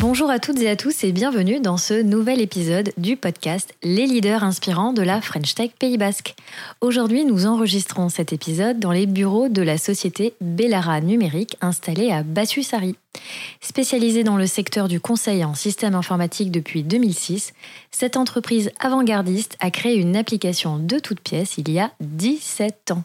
Bonjour 0.00 0.30
à 0.30 0.38
toutes 0.38 0.62
et 0.62 0.70
à 0.70 0.76
tous 0.76 1.04
et 1.04 1.12
bienvenue 1.12 1.60
dans 1.60 1.76
ce 1.76 1.92
nouvel 1.92 2.40
épisode 2.40 2.90
du 2.96 3.18
podcast 3.18 3.74
Les 3.82 4.06
leaders 4.06 4.42
inspirants 4.42 4.94
de 4.94 5.02
la 5.02 5.20
French 5.20 5.54
Tech 5.54 5.72
Pays 5.78 5.98
Basque. 5.98 6.36
Aujourd'hui, 6.80 7.26
nous 7.26 7.44
enregistrons 7.44 8.08
cet 8.08 8.32
épisode 8.32 8.78
dans 8.78 8.92
les 8.92 9.04
bureaux 9.04 9.50
de 9.50 9.60
la 9.60 9.76
société 9.76 10.32
Bellara 10.40 11.02
Numérique 11.02 11.58
installée 11.60 12.10
à 12.10 12.22
Bassusari. 12.22 12.96
Spécialisée 13.60 14.24
dans 14.24 14.38
le 14.38 14.46
secteur 14.46 14.88
du 14.88 15.00
conseil 15.00 15.44
en 15.44 15.52
système 15.52 15.94
informatique 15.94 16.50
depuis 16.50 16.82
2006, 16.82 17.52
cette 17.90 18.16
entreprise 18.16 18.70
avant-gardiste 18.80 19.58
a 19.60 19.70
créé 19.70 19.96
une 19.96 20.16
application 20.16 20.78
de 20.78 20.98
toutes 20.98 21.20
pièces 21.20 21.58
il 21.58 21.70
y 21.70 21.78
a 21.78 21.90
17 22.00 22.92
ans 22.92 23.04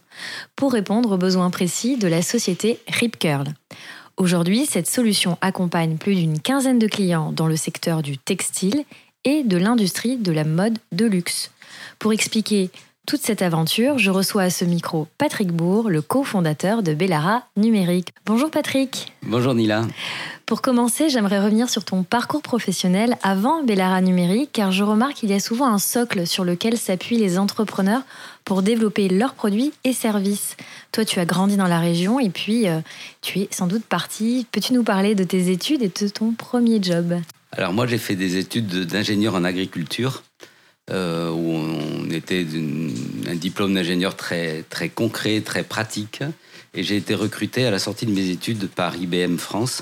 pour 0.56 0.72
répondre 0.72 1.12
aux 1.12 1.18
besoins 1.18 1.50
précis 1.50 1.98
de 1.98 2.08
la 2.08 2.22
société 2.22 2.80
RipCurl. 2.88 3.48
Aujourd'hui, 4.18 4.66
cette 4.66 4.88
solution 4.88 5.38
accompagne 5.42 5.98
plus 5.98 6.16
d'une 6.16 6.40
quinzaine 6.40 6.80
de 6.80 6.88
clients 6.88 7.34
dans 7.34 7.48
le 7.48 7.58
secteur 7.58 8.02
du 8.02 8.18
textile 8.18 8.86
et 9.26 9.44
de 9.44 9.58
l'industrie 9.58 10.16
de 10.16 10.32
la 10.32 10.46
mode 10.46 10.78
de 10.94 11.06
luxe. 11.06 11.52
Pour 12.00 12.14
expliquer 12.14 12.70
toute 13.06 13.22
cette 13.22 13.42
aventure, 13.42 13.98
je 13.98 14.12
reçois 14.12 14.44
à 14.44 14.50
ce 14.50 14.64
micro 14.64 15.08
Patrick 15.18 15.52
Bourg, 15.52 15.90
le 15.90 16.02
cofondateur 16.02 16.82
de 16.82 16.94
Bellara 16.94 17.44
Numérique. 17.58 18.14
Bonjour 18.26 18.50
Patrick. 18.50 19.14
Bonjour 19.22 19.54
Nila. 19.54 19.82
Pour 20.46 20.62
commencer, 20.62 21.10
j'aimerais 21.10 21.44
revenir 21.44 21.70
sur 21.70 21.84
ton 21.84 22.04
parcours 22.04 22.42
professionnel 22.42 23.18
avant 23.22 23.64
Bellara 23.64 24.00
Numérique, 24.02 24.52
car 24.54 24.72
je 24.72 24.84
remarque 24.84 25.16
qu'il 25.16 25.30
y 25.30 25.34
a 25.34 25.40
souvent 25.40 25.68
un 25.68 25.78
socle 25.78 26.26
sur 26.26 26.46
lequel 26.46 26.78
s'appuient 26.78 27.18
les 27.18 27.38
entrepreneurs 27.38 28.04
pour 28.46 28.62
développer 28.62 29.10
leurs 29.10 29.34
produits 29.34 29.74
et 29.84 29.92
services. 29.92 30.56
Toi, 30.92 31.04
tu 31.04 31.20
as 31.20 31.26
grandi 31.26 31.58
dans 31.58 31.68
la 31.68 31.80
région 31.80 32.20
et 32.20 32.30
puis 32.30 32.68
euh, 32.68 32.80
tu 33.22 33.40
es 33.40 33.48
sans 33.52 33.68
doute 33.68 33.84
parti. 33.84 34.46
Peux-tu 34.52 34.74
nous 34.74 34.84
parler 34.84 35.16
de 35.16 35.24
tes 35.24 35.50
études 35.50 35.82
et 35.82 35.90
de 35.90 36.08
ton 36.08 36.32
premier 36.32 36.82
job? 36.82 37.16
Alors 37.52 37.74
moi, 37.74 37.88
j'ai 37.88 37.98
fait 37.98 38.16
des 38.16 38.38
études 38.38 38.86
d'ingénieur 38.86 39.36
en 39.36 39.44
agriculture. 39.44 40.24
Euh, 40.92 41.32
où 41.32 41.50
on 41.50 42.12
était 42.12 42.46
un 43.28 43.34
diplôme 43.34 43.74
d'ingénieur 43.74 44.16
très, 44.16 44.64
très 44.70 44.90
concret, 44.90 45.42
très 45.42 45.64
pratique. 45.64 46.22
Et 46.76 46.84
j'ai 46.84 46.98
été 46.98 47.16
recruté 47.16 47.66
à 47.66 47.72
la 47.72 47.80
sortie 47.80 48.06
de 48.06 48.12
mes 48.12 48.30
études 48.30 48.68
par 48.68 48.96
IBM 48.96 49.38
France 49.38 49.82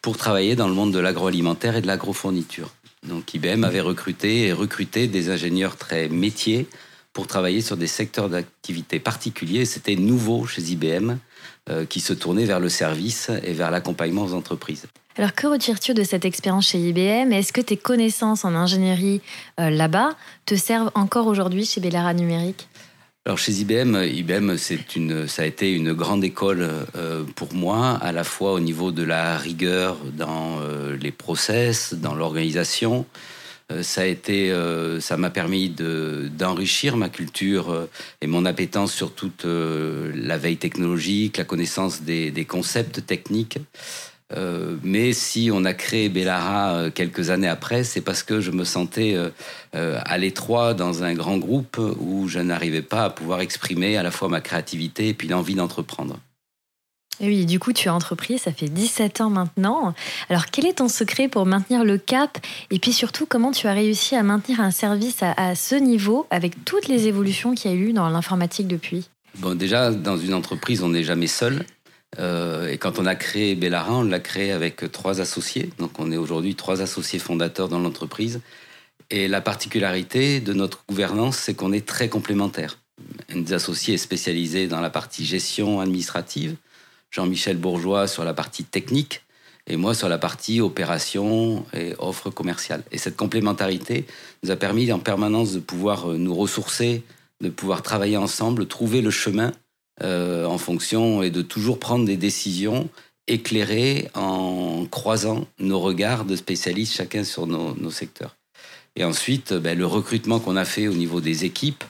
pour 0.00 0.16
travailler 0.16 0.56
dans 0.56 0.66
le 0.66 0.72
monde 0.72 0.90
de 0.94 0.98
l'agroalimentaire 0.98 1.76
et 1.76 1.82
de 1.82 1.86
l'agrofourniture. 1.86 2.70
Donc 3.06 3.34
IBM 3.34 3.62
avait 3.62 3.82
recruté 3.82 4.46
et 4.46 4.54
recruté 4.54 5.06
des 5.06 5.28
ingénieurs 5.28 5.76
très 5.76 6.08
métiers 6.08 6.66
pour 7.18 7.26
travailler 7.26 7.62
sur 7.62 7.76
des 7.76 7.88
secteurs 7.88 8.28
d'activité 8.28 9.00
particuliers. 9.00 9.64
C'était 9.64 9.96
nouveau 9.96 10.46
chez 10.46 10.62
IBM 10.62 11.16
euh, 11.68 11.84
qui 11.84 11.98
se 11.98 12.12
tournait 12.12 12.44
vers 12.44 12.60
le 12.60 12.68
service 12.68 13.28
et 13.42 13.54
vers 13.54 13.72
l'accompagnement 13.72 14.22
aux 14.22 14.34
entreprises. 14.34 14.86
Alors 15.16 15.34
que 15.34 15.48
retires-tu 15.48 15.94
de 15.94 16.04
cette 16.04 16.24
expérience 16.24 16.68
chez 16.68 16.78
IBM 16.78 17.32
Est-ce 17.32 17.52
que 17.52 17.60
tes 17.60 17.76
connaissances 17.76 18.44
en 18.44 18.54
ingénierie 18.54 19.20
euh, 19.58 19.68
là-bas 19.68 20.10
te 20.46 20.54
servent 20.54 20.92
encore 20.94 21.26
aujourd'hui 21.26 21.64
chez 21.64 21.80
Bellara 21.80 22.14
Numérique? 22.14 22.68
Alors 23.26 23.36
chez 23.36 23.50
IBM, 23.50 23.96
IBM 23.96 24.56
une, 24.94 25.26
ça 25.26 25.42
a 25.42 25.44
été 25.44 25.72
une 25.72 25.94
grande 25.94 26.22
école 26.22 26.70
euh, 26.94 27.24
pour 27.34 27.52
moi, 27.52 27.98
à 28.00 28.12
la 28.12 28.22
fois 28.22 28.52
au 28.52 28.60
niveau 28.60 28.92
de 28.92 29.02
la 29.02 29.38
rigueur 29.38 29.96
dans 30.16 30.60
les 31.00 31.10
process, 31.10 31.94
dans 31.94 32.14
l'organisation, 32.14 33.06
ça 33.82 34.02
a 34.02 34.04
été, 34.06 34.50
euh, 34.50 34.98
ça 35.00 35.16
m'a 35.16 35.30
permis 35.30 35.68
d'enrichir 35.68 36.96
ma 36.96 37.08
culture 37.08 37.70
euh, 37.70 37.90
et 38.22 38.26
mon 38.26 38.46
appétence 38.46 38.92
sur 38.92 39.12
toute 39.12 39.44
la 39.44 40.38
veille 40.38 40.56
technologique, 40.56 41.36
la 41.36 41.44
connaissance 41.44 42.02
des, 42.02 42.46
concepts 42.48 43.04
techniques. 43.04 43.58
mais 44.82 45.12
si 45.12 45.50
on 45.52 45.64
a 45.64 45.74
créé 45.74 46.08
Bellara 46.08 46.90
quelques 46.90 47.30
années 47.30 47.48
après, 47.48 47.84
c'est 47.84 48.00
parce 48.00 48.22
que 48.22 48.40
je 48.40 48.50
me 48.50 48.64
sentais 48.64 49.16
à 49.72 50.18
l'étroit 50.18 50.74
dans 50.74 51.02
un 51.02 51.14
grand 51.14 51.38
groupe 51.38 51.78
où 52.00 52.28
je 52.28 52.38
n'arrivais 52.38 52.82
pas 52.82 53.04
à 53.04 53.10
pouvoir 53.10 53.40
exprimer 53.40 53.96
à 53.96 54.02
la 54.02 54.10
fois 54.10 54.28
ma 54.28 54.40
créativité 54.40 55.08
et 55.08 55.14
puis 55.14 55.28
l'envie 55.28 55.54
d'entreprendre. 55.54 56.18
Et 57.20 57.26
oui, 57.26 57.46
du 57.46 57.58
coup, 57.58 57.72
tu 57.72 57.88
as 57.88 57.94
entrepris, 57.94 58.38
ça 58.38 58.52
fait 58.52 58.68
17 58.68 59.20
ans 59.20 59.30
maintenant. 59.30 59.94
Alors, 60.28 60.46
quel 60.46 60.66
est 60.66 60.74
ton 60.74 60.88
secret 60.88 61.28
pour 61.28 61.46
maintenir 61.46 61.84
le 61.84 61.98
cap? 61.98 62.38
Et 62.70 62.78
puis 62.78 62.92
surtout, 62.92 63.26
comment 63.26 63.50
tu 63.50 63.66
as 63.66 63.72
réussi 63.72 64.14
à 64.14 64.22
maintenir 64.22 64.60
un 64.60 64.70
service 64.70 65.18
à, 65.22 65.54
ce 65.54 65.74
niveau 65.74 66.26
avec 66.30 66.64
toutes 66.64 66.86
les 66.86 67.08
évolutions 67.08 67.54
qu'il 67.54 67.70
y 67.70 67.74
a 67.74 67.76
eu 67.76 67.92
dans 67.92 68.08
l'informatique 68.08 68.68
depuis? 68.68 69.08
Bon, 69.38 69.56
déjà, 69.56 69.90
dans 69.90 70.16
une 70.16 70.34
entreprise, 70.34 70.82
on 70.82 70.90
n'est 70.90 71.02
jamais 71.02 71.26
seul. 71.26 71.64
Euh, 72.18 72.68
et 72.68 72.78
quand 72.78 72.98
on 72.98 73.06
a 73.06 73.14
créé 73.14 73.54
Bellara, 73.54 73.94
on 73.94 74.04
l'a 74.04 74.20
créé 74.20 74.52
avec 74.52 74.90
trois 74.92 75.20
associés. 75.20 75.70
Donc, 75.78 75.98
on 75.98 76.12
est 76.12 76.16
aujourd'hui 76.16 76.54
trois 76.54 76.82
associés 76.82 77.18
fondateurs 77.18 77.68
dans 77.68 77.80
l'entreprise. 77.80 78.40
Et 79.10 79.26
la 79.26 79.40
particularité 79.40 80.40
de 80.40 80.52
notre 80.52 80.84
gouvernance, 80.88 81.36
c'est 81.36 81.54
qu'on 81.54 81.72
est 81.72 81.86
très 81.86 82.08
complémentaires. 82.08 82.78
Un 83.32 83.40
des 83.40 83.52
associés 83.52 83.94
est 83.94 83.98
spécialisé 83.98 84.66
dans 84.66 84.80
la 84.80 84.90
partie 84.90 85.24
gestion 85.24 85.80
administrative. 85.80 86.56
Jean-Michel 87.10 87.56
Bourgeois 87.56 88.06
sur 88.06 88.24
la 88.24 88.34
partie 88.34 88.64
technique 88.64 89.22
et 89.68 89.76
moi 89.76 89.94
sur 89.94 90.08
la 90.08 90.18
partie 90.18 90.60
opération 90.60 91.64
et 91.74 91.94
offre 91.98 92.30
commerciale. 92.30 92.82
Et 92.90 92.98
cette 92.98 93.16
complémentarité 93.16 94.06
nous 94.42 94.50
a 94.50 94.56
permis 94.56 94.90
en 94.92 94.98
permanence 94.98 95.52
de 95.52 95.60
pouvoir 95.60 96.10
euh, 96.10 96.16
nous 96.16 96.34
ressourcer, 96.34 97.02
de 97.40 97.50
pouvoir 97.50 97.82
travailler 97.82 98.16
ensemble, 98.16 98.66
trouver 98.66 99.02
le 99.02 99.10
chemin 99.10 99.52
euh, 100.02 100.46
en 100.46 100.58
fonction 100.58 101.22
et 101.22 101.30
de 101.30 101.42
toujours 101.42 101.78
prendre 101.78 102.04
des 102.06 102.16
décisions 102.16 102.88
éclairées 103.26 104.08
en 104.14 104.86
croisant 104.86 105.46
nos 105.58 105.80
regards 105.80 106.24
de 106.24 106.34
spécialistes 106.34 106.94
chacun 106.94 107.24
sur 107.24 107.46
nos, 107.46 107.90
secteurs. 107.90 108.36
Et 108.96 109.04
ensuite, 109.04 109.52
ben, 109.52 109.76
le 109.76 109.86
recrutement 109.86 110.40
qu'on 110.40 110.56
a 110.56 110.64
fait 110.64 110.88
au 110.88 110.94
niveau 110.94 111.20
des 111.20 111.44
équipes, 111.44 111.84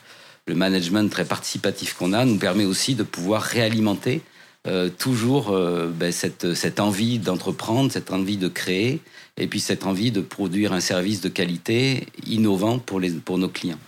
le 0.47 0.55
management 0.55 1.09
très 1.09 1.23
participatif 1.23 1.93
qu'on 1.93 2.11
a, 2.11 2.25
nous 2.25 2.37
permet 2.37 2.65
aussi 2.65 2.95
de 2.95 3.03
pouvoir 3.03 3.41
réalimenter 3.41 4.21
euh, 4.67 4.89
toujours 4.89 5.51
euh, 5.51 5.87
ben, 5.87 6.11
cette, 6.11 6.53
cette, 6.53 6.81
envie 6.81 7.17
d'entreprendre, 7.17 7.89
cette 7.93 8.11
envie 8.11 8.35
de 8.35 8.49
créer, 8.49 8.99
et 9.37 9.47
puis 9.47 9.61
cette 9.61 9.85
envie 9.85 10.11
de 10.11 10.19
produire 10.19 10.73
un 10.73 10.81
service 10.81 11.21
de 11.21 11.29
qualité 11.29 12.07
innovant 12.27 12.77
pour, 12.77 12.99
les, 12.99 13.11
pour 13.11 13.37
nos 13.37 13.47
clients. 13.47 13.79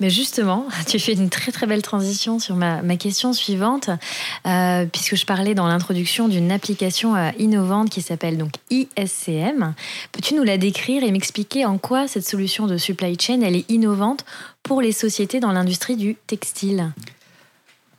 Mais 0.00 0.10
justement, 0.10 0.66
tu 0.88 0.98
fais 0.98 1.12
une 1.12 1.30
très 1.30 1.52
très 1.52 1.68
belle 1.68 1.80
transition 1.80 2.40
sur 2.40 2.56
ma, 2.56 2.82
question 2.96 3.32
suivante, 3.32 3.88
euh, 4.48 4.84
puisque 4.86 5.14
je 5.14 5.24
parlais 5.24 5.54
dans 5.54 5.68
l'introduction 5.68 6.26
d'une 6.26 6.50
application 6.50 7.14
innovante 7.38 7.88
qui 7.88 8.02
s'appelle 8.02 8.38
donc 8.38 8.54
ISCM. 8.70 9.74
Peux-tu 10.10 10.34
nous 10.34 10.42
la 10.42 10.58
décrire 10.58 11.04
et 11.04 11.12
m'expliquer 11.12 11.66
en 11.66 11.78
quoi 11.78 12.08
cette 12.08 12.26
solution 12.26 12.66
de 12.66 12.76
supply 12.76 13.16
chain 13.16 13.42
elle 13.42 13.54
est 13.54 13.70
innovante 13.70 14.24
pour 14.64 14.82
les 14.82 14.90
sociétés 14.90 15.38
dans 15.38 15.52
l'industrie 15.52 15.94
du 15.94 16.16
textile? 16.26 16.90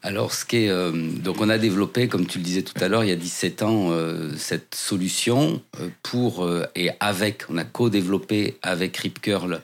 Alors, 0.05 0.33
ce 0.33 0.44
qui 0.44 0.57
est, 0.57 0.69
euh, 0.69 0.91
donc 0.91 1.39
on 1.39 1.47
a 1.47 1.57
développé, 1.57 2.09
comme 2.09 2.27
tu 2.27 2.38
le 2.38 2.44
disais 2.44 2.61
tout 2.61 2.73
à 2.83 2.89
l'heure, 2.89 3.05
il 3.05 3.09
y 3.09 3.13
a 3.13 3.15
17 3.15 3.63
ans, 3.63 3.88
euh, 3.91 4.33
cette 4.35 4.75
solution 4.75 5.61
euh, 5.79 5.88
pour 6.03 6.45
et 6.75 6.89
avec, 7.00 7.45
on 7.50 7.57
a 7.57 7.63
co-développé 7.63 8.57
avec 8.61 8.97
RipCurl 8.97 9.61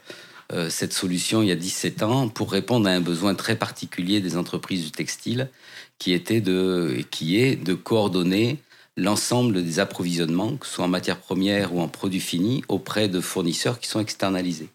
cette 0.70 0.94
solution 0.94 1.44
il 1.44 1.50
y 1.50 1.52
a 1.52 1.56
17 1.56 2.02
ans 2.02 2.28
pour 2.28 2.52
répondre 2.52 2.90
à 2.90 2.92
un 2.92 3.02
besoin 3.02 3.36
très 3.36 3.56
particulier 3.56 4.20
des 4.20 4.36
entreprises 4.36 4.84
du 4.84 4.90
textile, 4.90 5.52
qui 6.00 6.12
était 6.12 6.42
de, 6.42 7.04
qui 7.12 7.40
est 7.40 7.56
de 7.56 7.76
coordonner 7.76 8.58
l'ensemble 8.98 9.64
des 9.64 9.78
approvisionnements, 9.78 10.58
que 10.58 10.66
ce 10.66 10.74
soit 10.74 10.86
en 10.86 10.88
matière 10.88 11.20
première 11.20 11.76
ou 11.76 11.82
en 11.82 11.88
produits 11.88 12.20
finis, 12.20 12.64
auprès 12.68 13.08
de 13.08 13.22
fournisseurs 13.22 13.80
qui 13.80 13.88
sont 13.88 14.00
externalisés. 14.00 14.70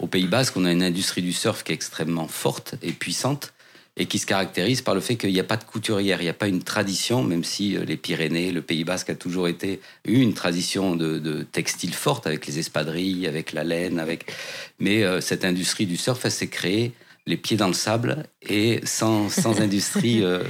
Au 0.00 0.08
Pays 0.08 0.26
Basque, 0.26 0.56
on 0.56 0.64
a 0.64 0.72
une 0.72 0.82
industrie 0.82 1.22
du 1.22 1.32
surf 1.32 1.62
qui 1.62 1.70
est 1.70 1.76
extrêmement 1.76 2.26
forte 2.26 2.74
et 2.82 2.90
puissante 2.90 3.52
et 3.96 4.06
qui 4.06 4.18
se 4.18 4.26
caractérise 4.26 4.82
par 4.82 4.94
le 4.94 5.00
fait 5.00 5.16
qu'il 5.16 5.32
n'y 5.32 5.40
a 5.40 5.44
pas 5.44 5.56
de 5.56 5.64
couturière, 5.64 6.20
il 6.20 6.24
n'y 6.24 6.30
a 6.30 6.34
pas 6.34 6.48
une 6.48 6.62
tradition, 6.62 7.22
même 7.22 7.44
si 7.44 7.76
euh, 7.76 7.84
les 7.84 7.96
Pyrénées, 7.96 8.52
le 8.52 8.60
Pays 8.60 8.84
Basque 8.84 9.10
a 9.10 9.14
toujours 9.14 9.48
été 9.48 9.80
eu 10.04 10.20
une 10.20 10.34
tradition 10.34 10.96
de, 10.96 11.46
textile 11.50 11.94
forte 11.94 12.26
avec 12.26 12.46
les 12.46 12.58
espadrilles, 12.58 13.26
avec 13.26 13.52
la 13.52 13.64
laine, 13.64 13.98
avec. 13.98 14.30
Mais 14.78 15.02
euh, 15.02 15.20
cette 15.20 15.44
industrie 15.44 15.86
du 15.86 15.96
surf, 15.96 16.22
elle 16.24 16.30
s'est 16.30 16.48
créée 16.48 16.92
les 17.28 17.36
pieds 17.36 17.56
dans 17.56 17.66
le 17.66 17.74
sable 17.74 18.24
et 18.42 18.80
sans, 18.84 19.28
sans 19.30 19.60
industrie 19.60 20.20
euh, 20.22 20.42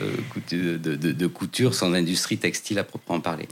de, 0.51 0.77
de, 0.77 1.27
couture, 1.27 1.73
sans 1.73 1.95
industrie 1.95 2.39
textile 2.39 2.81
à 2.81 2.85
proprement 2.85 3.21
parler. 3.21 3.47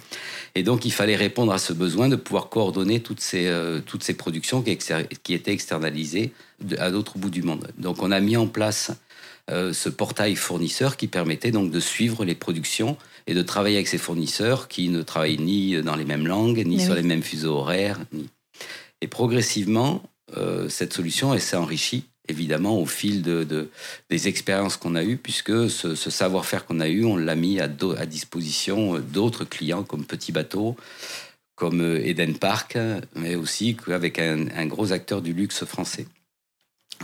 Et 0.57 0.65
donc, 0.65 0.85
il 0.85 0.93
fallait 0.93 1.17
répondre 1.17 1.53
à 1.53 1.59
ce 1.59 1.73
besoin 1.73 2.09
de 2.09 2.17
pouvoir 2.17 2.49
coordonner 2.49 3.01
toutes 3.01 3.21
ces, 3.21 3.51
toutes 3.87 4.03
ces 4.03 4.15
productions 4.15 4.61
qui, 4.61 4.77
qui 5.23 5.33
étaient 5.33 5.53
externalisées 5.53 6.33
à 6.79 6.91
d'autres 6.91 7.17
bouts 7.17 7.31
du 7.31 7.43
monde. 7.43 7.73
Donc, 7.79 8.03
on 8.03 8.11
a 8.11 8.21
mis 8.21 8.37
en 8.37 8.47
place 8.47 8.93
ce 9.49 9.89
portail 9.89 10.37
fournisseur 10.37 10.97
qui 10.97 11.07
permettait 11.07 11.51
donc 11.51 11.71
de 11.71 11.81
suivre 11.81 12.25
les 12.25 12.35
productions 12.35 12.97
et 13.27 13.35
de 13.35 13.43
travailler 13.43 13.77
avec 13.77 13.89
ces 13.89 13.99
fournisseurs 13.99 14.69
qui 14.69 14.89
ne 14.89 15.03
travaillent 15.03 15.39
ni 15.39 15.83
dans 15.83 15.97
les 15.97 16.05
mêmes 16.05 16.27
langues, 16.27 16.63
ni 16.67 16.81
sur 16.81 16.95
les 16.95 17.03
mêmes 17.03 17.23
fuseaux 17.23 17.57
horaires. 17.57 17.99
Ni... 18.13 18.29
Et 19.01 19.09
progressivement, 19.09 20.03
euh, 20.37 20.69
cette 20.69 20.93
solution 20.93 21.39
s'est 21.39 21.57
enrichie 21.57 22.05
évidemment 22.29 22.81
au 22.81 22.87
fil 22.87 23.23
de, 23.23 23.69
des 24.09 24.29
expériences 24.29 24.79
qu'on 24.79 24.95
a 24.95 25.05
eues, 25.05 25.19
puisque 25.19 25.69
ce, 25.69 25.95
savoir-faire 25.95 26.65
qu'on 26.65 26.81
a 26.81 26.89
eu, 26.89 27.05
on 27.05 27.17
l'a 27.17 27.35
mis 27.35 27.61
à, 27.61 27.65
à 27.65 28.07
disposition 28.07 28.99
d'autres 28.99 29.45
clients 29.45 29.83
comme 29.83 30.07
Petit 30.07 30.33
Bateau, 30.33 30.75
comme 31.55 31.83
Eden 31.83 32.39
Park, 32.39 32.79
mais 33.15 33.35
aussi 33.35 33.77
avec 33.89 34.19
un, 34.19 34.49
un 34.57 34.67
gros 34.67 34.93
acteur 34.93 35.21
du 35.21 35.35
luxe 35.35 35.65
français. 35.65 36.07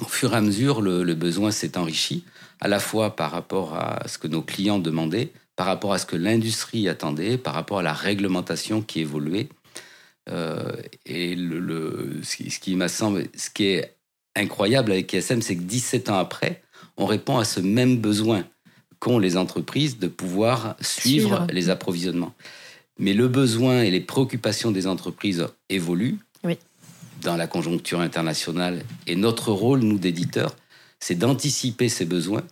Au 0.00 0.04
fur 0.04 0.32
et 0.32 0.36
à 0.36 0.40
mesure, 0.40 0.80
le, 0.80 1.14
besoin 1.14 1.50
s'est 1.50 1.76
enrichi, 1.76 2.24
à 2.60 2.68
la 2.68 2.78
fois 2.78 3.16
par 3.16 3.30
rapport 3.30 3.74
à 3.74 4.06
ce 4.06 4.18
que 4.18 4.28
nos 4.28 4.42
clients 4.42 4.78
demandaient, 4.78 5.32
par 5.56 5.66
rapport 5.66 5.92
à 5.92 5.98
ce 5.98 6.06
que 6.06 6.16
l'industrie 6.16 6.88
attendait, 6.88 7.36
par 7.36 7.54
rapport 7.54 7.80
à 7.80 7.82
la 7.82 7.92
réglementation 7.92 8.82
qui 8.82 9.00
évoluait. 9.00 9.48
Euh, 10.28 10.72
et 11.06 11.34
le, 11.34 12.20
ce 12.22 12.58
qui, 12.58 12.76
m'a 12.76 12.88
semblé, 12.88 13.28
ce 13.36 13.50
qui 13.50 13.66
est 13.66 13.94
incroyable 14.36 14.92
avec 14.92 15.08
KSM, 15.08 15.42
c'est 15.42 15.56
que 15.56 15.62
17 15.62 16.10
ans 16.10 16.18
après, 16.18 16.62
on 16.96 17.06
répond 17.06 17.38
à 17.38 17.44
ce 17.44 17.60
même 17.60 17.98
besoin 17.98 18.44
qu'ont 19.00 19.18
les 19.18 19.36
entreprises 19.36 19.98
de 19.98 20.08
pouvoir 20.08 20.76
suivre, 20.80 21.46
les 21.50 21.70
approvisionnements. 21.70 22.34
Mais 22.98 23.14
le 23.14 23.28
besoin 23.28 23.82
et 23.82 23.90
les 23.90 24.00
préoccupations 24.00 24.70
des 24.70 24.86
entreprises 24.86 25.46
évoluent. 25.70 26.18
Dans 27.22 27.36
la 27.36 27.46
conjoncture 27.46 28.00
internationale. 28.00 28.82
Et 29.06 29.16
notre 29.16 29.52
rôle, 29.52 29.80
nous, 29.80 29.98
d'éditeurs, 29.98 30.56
c'est 31.00 31.14
d'anticiper 31.14 31.88
ces 31.88 32.04
besoins 32.04 32.42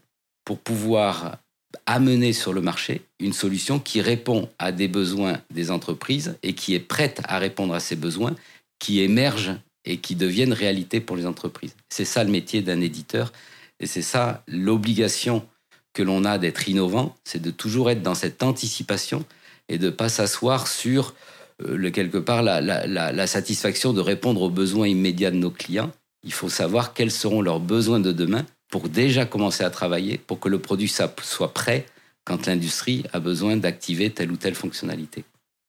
pour 0.44 0.58
pouvoir 0.58 1.38
amener 1.86 2.32
sur 2.32 2.52
le 2.52 2.60
marché 2.60 3.02
une 3.20 3.32
solution 3.32 3.78
qui 3.78 4.00
répond 4.00 4.48
à 4.58 4.72
des 4.72 4.88
besoins 4.88 5.40
des 5.50 5.70
entreprises 5.70 6.36
et 6.42 6.54
qui 6.54 6.74
est 6.74 6.80
prête 6.80 7.20
à 7.24 7.38
répondre 7.38 7.74
à 7.74 7.80
ces 7.80 7.96
besoins 7.96 8.34
qui 8.78 9.00
émergent 9.00 9.56
et 9.84 9.98
qui 9.98 10.14
deviennent 10.14 10.52
réalité 10.52 11.00
pour 11.00 11.16
les 11.16 11.26
entreprises. 11.26 11.74
C'est 11.88 12.04
ça 12.04 12.24
le 12.24 12.30
métier 12.30 12.62
d'un 12.62 12.80
éditeur 12.80 13.32
et 13.80 13.86
c'est 13.86 14.02
ça 14.02 14.42
l'obligation 14.46 15.46
que 15.94 16.02
l'on 16.02 16.24
a 16.24 16.38
d'être 16.38 16.68
innovant, 16.68 17.16
c'est 17.24 17.42
de 17.42 17.50
toujours 17.50 17.90
être 17.90 18.02
dans 18.02 18.14
cette 18.14 18.42
anticipation 18.42 19.24
et 19.68 19.78
de 19.78 19.86
ne 19.86 19.90
pas 19.90 20.08
s'asseoir 20.08 20.66
sur 20.68 21.14
le, 21.58 21.90
quelque 21.90 22.18
part 22.18 22.42
la, 22.42 23.26
satisfaction 23.26 23.92
de 23.92 24.00
répondre 24.00 24.42
aux 24.42 24.50
besoins 24.50 24.88
immédiats 24.88 25.30
de 25.30 25.36
nos 25.36 25.50
clients. 25.50 25.90
Il 26.24 26.32
faut 26.32 26.48
savoir 26.48 26.94
quels 26.94 27.10
seront 27.10 27.42
leurs 27.42 27.60
besoins 27.60 28.00
de 28.00 28.12
demain 28.12 28.44
pour 28.70 28.88
déjà 28.88 29.24
commencer 29.24 29.64
à 29.64 29.70
travailler 29.70 30.18
pour 30.18 30.40
que 30.40 30.48
le 30.48 30.58
produit 30.58 30.88
soit 30.88 31.54
prêt 31.54 31.86
quand 32.24 32.46
l'industrie 32.46 33.04
a 33.12 33.20
besoin 33.20 33.56
d'activer 33.56 34.10
telle 34.10 34.30
ou 34.30 34.36
telle 34.36 34.54
fonctionnalité. 34.54 35.24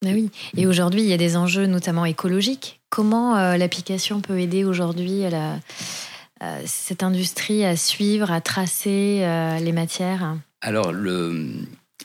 Ah 0.06 0.12
oui, 0.14 0.30
et 0.56 0.66
aujourd'hui, 0.66 1.02
il 1.02 1.08
y 1.08 1.14
a 1.14 1.18
des 1.18 1.36
enjeux 1.36 1.66
notamment 1.66 2.06
écologiques. 2.06 2.80
Comment 2.90 3.38
euh, 3.38 3.58
l'application 3.58 4.22
peut 4.22 4.40
aider 4.40 4.64
aujourd'hui 4.64 5.24
cette 6.66 7.04
industrie 7.04 7.66
à 7.66 7.76
suivre, 7.76 8.32
à 8.32 8.40
tracer 8.40 9.20
euh, 9.24 9.60
les 9.60 9.74
matières? 9.74 10.38
Alors, 10.62 10.92
le, 10.92 11.54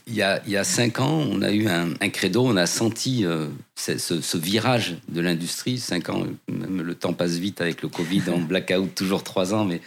il 0.07 0.15
y, 0.15 0.23
a, 0.23 0.65
cinq 0.65 1.01
ans, 1.01 1.25
on 1.31 1.41
a 1.41 1.51
eu 1.51 1.67
un, 1.69 1.95
credo, 2.11 2.45
on 2.45 2.57
a 2.57 2.67
senti 2.67 3.25
euh, 3.25 3.49
ce, 3.77 4.37
virage 4.37 4.97
de 5.09 5.21
l'industrie. 5.21 5.79
Cinq 5.79 6.11
ans, 6.11 6.27
même 6.49 6.83
le 6.83 6.95
temps 6.95 7.13
passe 7.15 7.37
vite 7.37 7.61
avec 7.61 7.83
le 7.83 7.89
Covid, 7.89 8.23
en 8.29 8.39
blackout, 8.41 8.95
toujours 8.95 9.23
trois 9.23 9.55
ans, 9.55 9.65
mais 9.65 9.81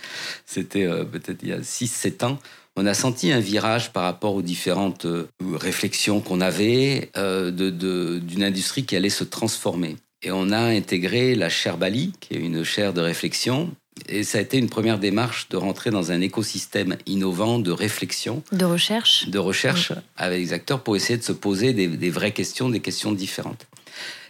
c'était 0.45 0.85
euh, 0.85 1.03
peut-être 1.03 1.43
il 1.43 1.49
y 1.49 1.53
a 1.53 1.61
six, 1.61 1.87
sept 1.87 2.23
ans. 2.23 2.39
On 2.75 2.85
a 2.85 2.93
senti 2.93 3.31
un 3.31 3.39
virage 3.39 3.91
par 3.91 4.03
rapport 4.03 4.35
aux 4.35 4.41
différentes 4.41 5.05
euh, 5.05 5.27
réflexions 5.53 6.19
qu'on 6.19 6.41
avait 6.41 7.11
d'une 7.15 8.43
industrie 8.43 8.85
qui 8.85 8.95
allait 8.95 9.09
se 9.09 9.23
transformer. 9.23 9.97
Et 10.23 10.31
on 10.31 10.51
a 10.51 10.59
intégré 10.59 11.35
la 11.35 11.49
chaire 11.49 11.77
Bali, 11.77 12.11
qui 12.19 12.33
est 12.33 12.39
une 12.39 12.63
chaire 12.63 12.93
de 12.93 13.01
réflexion, 13.01 13.71
et 14.07 14.23
ça 14.23 14.37
a 14.37 14.41
été 14.41 14.57
une 14.57 14.69
première 14.69 14.99
démarche 14.99 15.49
de 15.49 15.57
rentrer 15.57 15.89
dans 15.89 16.11
un 16.11 16.21
écosystème 16.21 16.97
innovant 17.05 17.59
de 17.59 17.71
réflexion. 17.71 18.43
De 18.51 18.65
recherche. 18.65 19.27
De 19.29 19.39
recherche 19.39 19.91
avec 20.15 20.39
les 20.39 20.53
acteurs 20.53 20.83
pour 20.83 20.95
essayer 20.95 21.17
de 21.17 21.23
se 21.23 21.31
poser 21.31 21.73
des, 21.73 22.09
vraies 22.09 22.33
questions, 22.33 22.69
des 22.69 22.79
questions 22.79 23.11
différentes. 23.11 23.67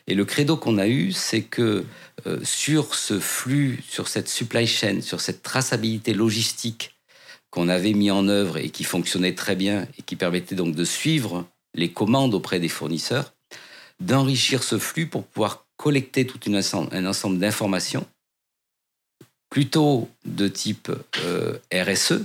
Et 0.07 0.15
le 0.15 0.23
credo 0.25 0.55
qu'on 0.55 0.77
a 0.77 0.87
eu, 0.87 1.11
c'est 1.11 1.41
que 1.41 1.85
euh, 2.25 2.39
sur 2.43 2.95
ce 2.95 3.19
flux, 3.19 3.83
sur 3.89 4.07
cette 4.07 4.29
supply 4.29 4.65
chain, 4.65 5.01
sur 5.01 5.19
cette 5.19 5.43
traçabilité 5.43 6.13
logistique 6.13 6.95
qu'on 7.49 7.67
avait 7.67 7.93
mis 7.93 8.09
en 8.09 8.27
œuvre 8.27 8.57
et 8.57 8.69
qui 8.69 8.83
fonctionnait 8.83 9.35
très 9.35 9.55
bien 9.55 9.87
et 9.97 10.01
qui 10.03 10.15
permettait 10.15 10.55
donc 10.55 10.75
de 10.75 10.85
suivre 10.85 11.45
les 11.73 11.91
commandes 11.91 12.33
auprès 12.33 12.59
des 12.59 12.69
fournisseurs, 12.69 13.33
d'enrichir 13.99 14.63
ce 14.63 14.77
flux 14.77 15.07
pour 15.07 15.23
pouvoir 15.23 15.65
collecter 15.75 16.25
tout 16.25 16.39
un 16.49 17.05
ensemble 17.05 17.39
d'informations 17.39 18.05
plutôt 19.49 20.09
de 20.25 20.47
type 20.47 20.91
euh, 21.23 21.57
RSE, 21.73 22.21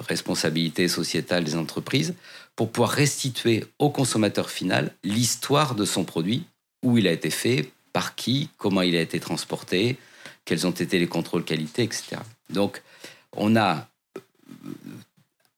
responsabilité 0.00 0.88
sociétale 0.88 1.44
des 1.44 1.56
entreprises, 1.56 2.14
pour 2.56 2.70
pouvoir 2.70 2.90
restituer 2.90 3.64
au 3.78 3.90
consommateur 3.90 4.50
final 4.50 4.92
l'histoire 5.04 5.74
de 5.74 5.84
son 5.84 6.04
produit, 6.04 6.44
où 6.82 6.98
il 6.98 7.06
a 7.06 7.12
été 7.12 7.30
fait, 7.30 7.70
par 7.92 8.14
qui, 8.14 8.50
comment 8.58 8.82
il 8.82 8.96
a 8.96 9.00
été 9.00 9.20
transporté, 9.20 9.98
quels 10.44 10.66
ont 10.66 10.72
été 10.72 10.98
les 10.98 11.08
contrôles 11.08 11.44
qualité, 11.44 11.82
etc. 11.82 12.16
Donc, 12.50 12.82
on 13.32 13.56
a 13.56 13.88
euh, 14.16 14.20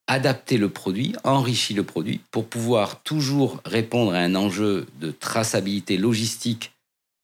adapté 0.06 0.58
le 0.58 0.68
produit, 0.68 1.14
enrichi 1.22 1.74
le 1.74 1.84
produit, 1.84 2.20
pour 2.30 2.46
pouvoir 2.46 3.02
toujours 3.02 3.60
répondre 3.64 4.12
à 4.12 4.18
un 4.18 4.34
enjeu 4.34 4.86
de 5.00 5.10
traçabilité 5.10 5.96
logistique 5.96 6.72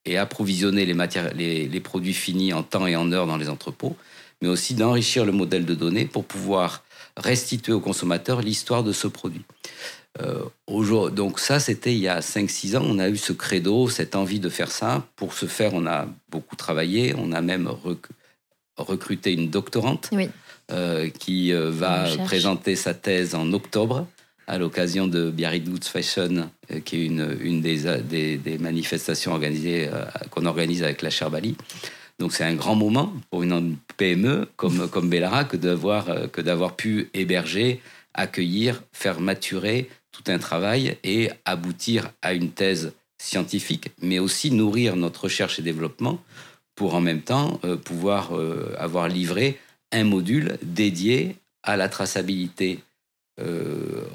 et 0.07 0.17
approvisionner 0.17 0.87
les, 0.87 0.95
matières, 0.95 1.35
les, 1.35 1.81
produits 1.81 2.15
finis 2.15 2.53
en 2.53 2.63
temps 2.63 2.87
et 2.87 2.97
en 2.97 3.13
heure 3.13 3.27
dans 3.27 3.37
les 3.37 3.49
entrepôts, 3.49 3.97
mais 4.41 4.49
aussi 4.49 4.75
d'enrichir 4.75 5.25
le 5.25 5.33
modèle 5.33 5.67
de 5.67 5.75
données 5.75 6.07
pour 6.07 6.25
pouvoir 6.25 6.85
restituer 7.17 7.73
au 7.73 7.81
consommateur 7.81 8.41
l'histoire 8.41 8.85
de 8.85 8.93
ce 8.93 9.09
produit. 9.09 9.45
Euh, 10.23 11.11
donc 11.11 11.41
ça, 11.41 11.61
c'était 11.61 11.93
il 11.93 11.99
y 12.01 12.09
a 12.09 12.21
5-6 12.21 12.77
ans, 12.77 12.83
on 12.85 12.99
a 12.99 13.09
eu 13.09 13.17
ce 13.17 13.33
credo, 13.33 13.89
cette 13.89 14.15
envie 14.15 14.41
de 14.41 14.49
faire 14.49 14.71
ça. 14.71 15.07
Pour 15.17 15.35
ce 15.35 15.47
faire, 15.47 15.75
on 15.75 15.87
a 15.87 16.07
beaucoup 16.31 16.57
travaillé, 16.57 17.15
on 17.19 17.33
a 17.33 17.41
même 17.43 17.71
recruté 18.77 19.33
une 19.33 19.51
doctorante 19.51 20.11
euh, 20.71 21.11
qui 21.11 21.53
euh, 21.53 21.71
va 21.71 22.07
présenter 22.25 22.77
sa 22.77 22.95
thèse 22.95 23.35
en 23.35 23.53
octobre 23.53 24.07
à 24.47 24.59
l'occasion 24.59 25.09
de 25.09 25.31
Biarritz 25.31 25.89
Fashion, 25.89 26.51
euh, 26.71 26.81
qui 26.81 26.97
est 26.97 27.07
une, 27.07 27.37
une 27.41 27.61
des, 27.61 28.59
manifestations 28.59 29.33
organisées 29.33 29.89
euh, 29.93 30.05
qu'on 30.31 30.47
organise 30.47 30.83
avec 30.83 31.03
la 31.03 31.11
Cherbali. 31.11 31.57
Donc 32.19 32.33
c'est 32.33 32.45
un 32.45 32.55
grand 32.55 32.77
moment 32.77 33.13
pour 33.31 33.43
une 33.43 33.77
PME 33.97 34.49
comme, 34.57 34.89
comme 34.91 35.11
Bellara 35.11 35.45
que 35.45 35.57
d'avoir, 35.57 36.09
euh, 36.09 36.27
que 36.29 36.41
d'avoir 36.41 36.77
pu 36.77 37.11
héberger, 37.15 37.81
accueillir, 38.15 38.83
faire 38.93 39.21
maturer 39.21 39.89
tout 40.13 40.25
un 40.29 40.39
travail 40.39 40.97
et 41.05 41.31
aboutir 41.45 42.11
à 42.23 42.33
une 42.33 42.51
thèse 42.51 42.93
scientifique, 43.19 43.91
mais 44.01 44.19
aussi 44.19 44.51
nourrir 44.51 44.97
notre 44.97 45.25
recherche 45.25 45.59
et 45.59 45.63
développement 45.63 46.23
pour 46.75 46.95
en 46.95 47.01
même 47.01 47.23
temps 47.23 47.59
pouvoir 47.85 48.33
avoir 48.79 49.09
livré 49.09 49.59
un 49.93 50.05
module 50.05 50.59
dédié 50.63 51.37
à 51.63 51.77
la 51.77 51.89
traçabilité 51.89 52.79
euh, 52.79 52.86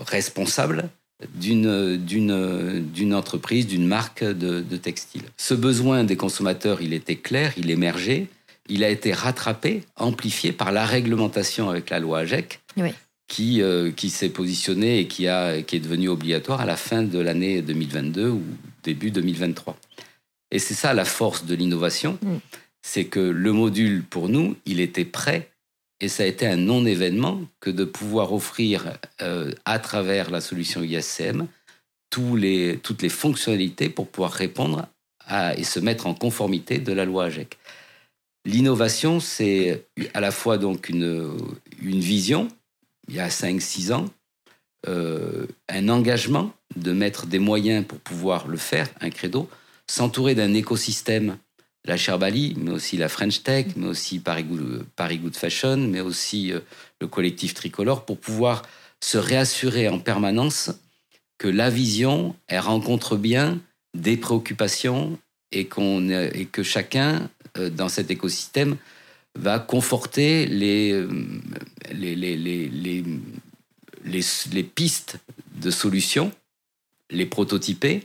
responsable 0.05 0.89
d'une 1.35 3.13
entreprise, 3.13 3.67
d'une 3.67 3.87
marque 3.87 4.23
de, 4.23 4.61
de, 4.61 4.77
textile. 4.77 5.23
Ce 5.37 5.53
besoin 5.53 6.03
des 6.03 6.15
consommateurs, 6.15 6.81
il 6.81 6.93
était 6.93 7.15
clair, 7.15 7.53
il 7.57 7.69
émergeait, 7.69 8.27
il 8.69 8.83
a 8.83 8.89
été 8.89 9.13
rattrapé, 9.13 9.83
amplifié 9.95 10.51
par 10.51 10.71
la 10.71 10.85
réglementation 10.85 11.69
avec 11.69 11.89
la 11.89 11.99
loi 11.99 12.19
AGEC, 12.19 12.61
qui, 13.27 13.61
euh, 13.61 13.91
qui 13.91 14.09
s'est 14.09 14.29
positionnée 14.29 14.99
et 14.99 15.07
qui, 15.07 15.27
a, 15.27 15.61
qui 15.61 15.75
est 15.75 15.79
devenue 15.79 16.09
obligatoire 16.09 16.61
à 16.61 16.65
la 16.65 16.77
fin 16.77 17.03
de 17.03 17.19
l'année 17.19 17.61
2022 17.61 18.29
ou 18.29 18.43
début 18.83 19.11
2023. 19.11 19.77
Et 20.51 20.59
c'est 20.59 20.73
ça 20.73 20.93
la 20.93 21.05
force 21.05 21.45
de 21.45 21.55
l'innovation, 21.55 22.17
mm. 22.21 22.37
c'est 22.81 23.05
que 23.05 23.19
le 23.19 23.53
module, 23.53 24.03
pour 24.03 24.27
nous, 24.27 24.55
il 24.65 24.79
était 24.79 25.05
prêt 25.05 25.50
et 26.01 26.07
ça 26.07 26.23
a 26.23 26.25
été 26.25 26.47
un 26.47 26.57
non-événement 26.57 27.41
que 27.59 27.69
de 27.69 27.85
pouvoir 27.85 28.33
offrir 28.33 28.97
euh, 29.21 29.51
à 29.65 29.79
travers 29.79 30.31
la 30.31 30.41
solution 30.41 30.81
les, 32.35 32.79
toutes 32.81 33.03
les 33.03 33.09
fonctionnalités 33.09 33.87
pour 33.87 34.07
pouvoir 34.07 34.31
répondre 34.31 34.87
et 35.55 35.63
se 35.63 35.79
mettre 35.79 36.07
en 36.07 36.13
conformité 36.13 36.79
de 36.79 36.91
la 36.91 37.05
loi 37.05 37.25
AGEC. 37.25 37.57
L'innovation, 38.43 39.19
c'est 39.19 39.85
à 40.13 40.19
la 40.19 40.31
fois 40.31 40.57
donc 40.57 40.89
une, 40.89 41.37
une 41.81 41.99
vision, 41.99 42.49
il 43.07 43.15
y 43.15 43.19
a 43.19 43.29
5-6 43.29 43.93
ans, 43.93 44.05
euh, 44.87 45.45
un 45.69 45.89
engagement 45.89 46.51
de 46.75 46.91
mettre 46.91 47.27
des 47.27 47.39
moyens 47.39 47.85
pour 47.85 47.99
pouvoir 47.99 48.47
le 48.47 48.57
faire, 48.57 48.89
un 48.99 49.11
credo, 49.11 49.47
s'entourer 49.87 50.33
d'un 50.33 50.53
écosystème, 50.53 51.37
la 51.85 51.97
Cherbali, 51.97 52.55
mais 52.57 52.71
aussi 52.71 52.97
la 52.97 53.09
French 53.09 53.43
Tech, 53.43 53.67
mais 53.75 53.87
aussi 53.87 54.19
Paris 54.19 54.43
Good, 54.43 55.35
Fashion, 55.35 55.77
mais 55.77 56.01
aussi 56.01 56.51
euh, 56.51 56.59
le 56.99 57.07
collectif 57.07 57.53
Tricolore, 57.53 58.05
pour 58.05 58.19
pouvoir 58.19 58.63
se 58.99 59.17
réassurer 59.17 59.87
en 59.87 59.99
permanence 59.99 60.71
que 61.37 61.47
la 61.47 61.69
vision, 61.69 62.35
elle 62.47 62.59
rencontre 62.59 63.17
bien 63.17 63.59
des 63.95 64.15
préoccupations 64.15 65.17
et, 65.51 65.61
et 65.61 66.45
que 66.45 66.63
chacun, 66.63 67.29
euh, 67.57 67.69
dans 67.69 67.89
cet 67.89 68.11
écosystème, 68.11 68.77
va 69.35 69.59
conforter 69.59 70.45
les, 70.45 71.07
les, 71.93 72.15
les, 72.15 72.35
les 72.35 73.05
les, 74.03 74.63
pistes 74.63 75.17
de 75.55 75.71
solutions, 75.71 76.31
les 77.09 77.25
prototyper, 77.25 78.03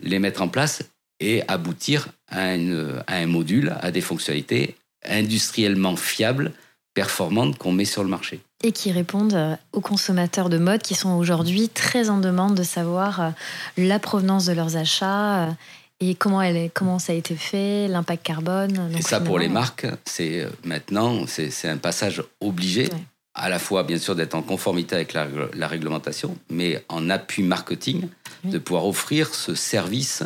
les 0.00 0.18
mettre 0.18 0.42
en 0.42 0.48
place 0.48 0.82
et 1.20 1.42
aboutir 1.48 2.08
à, 2.28 2.50
un 2.50 3.26
module, 3.26 3.74
à 3.80 3.90
des 3.90 4.00
fonctionnalités 4.00 4.76
industriellement 5.04 5.96
fiables, 5.96 6.52
performantes 6.94 7.58
qu'on 7.58 7.72
met 7.72 7.84
sur 7.84 8.02
le 8.02 8.08
marché. 8.08 8.40
Et 8.64 8.72
qui 8.72 8.90
répondent 8.90 9.34
euh, 9.34 9.54
aux 9.72 9.82
consommateurs 9.82 10.48
de 10.48 10.56
mode 10.56 10.80
qui 10.80 10.94
sont 10.94 11.10
aujourd'hui 11.10 11.68
très 11.68 12.08
en 12.08 12.18
demande 12.18 12.54
de 12.54 12.62
savoir 12.62 13.20
euh, 13.20 13.30
la 13.76 13.98
provenance 13.98 14.46
de 14.46 14.54
leurs 14.54 14.76
achats 14.76 15.48
euh, 15.48 15.52
et 16.00 16.14
comment, 16.14 16.40
elle 16.40 16.70
comment 16.72 16.98
ça 16.98 17.12
a 17.12 17.16
été 17.16 17.36
fait, 17.36 17.86
l'impact 17.88 18.24
carbone. 18.24 18.90
et 18.96 19.02
ça, 19.02 19.20
pour 19.20 19.38
les 19.38 19.48
marques, 19.48 19.86
c'est 20.04 20.46
maintenant, 20.64 21.26
c'est 21.26 21.68
un 21.68 21.78
passage 21.78 22.22
obligé 22.40 22.88
à 23.36 23.50
la 23.50 23.58
fois, 23.58 23.82
bien 23.82 23.98
sûr, 23.98 24.14
d'être 24.16 24.34
en 24.34 24.42
conformité 24.42 24.94
avec 24.94 25.12
la, 25.12 25.68
réglementation, 25.68 26.36
mais 26.50 26.82
en 26.88 27.10
appui 27.10 27.42
marketing, 27.42 28.08
de 28.44 28.58
pouvoir 28.58 28.86
offrir 28.86 29.34
ce 29.34 29.54
service 29.54 30.22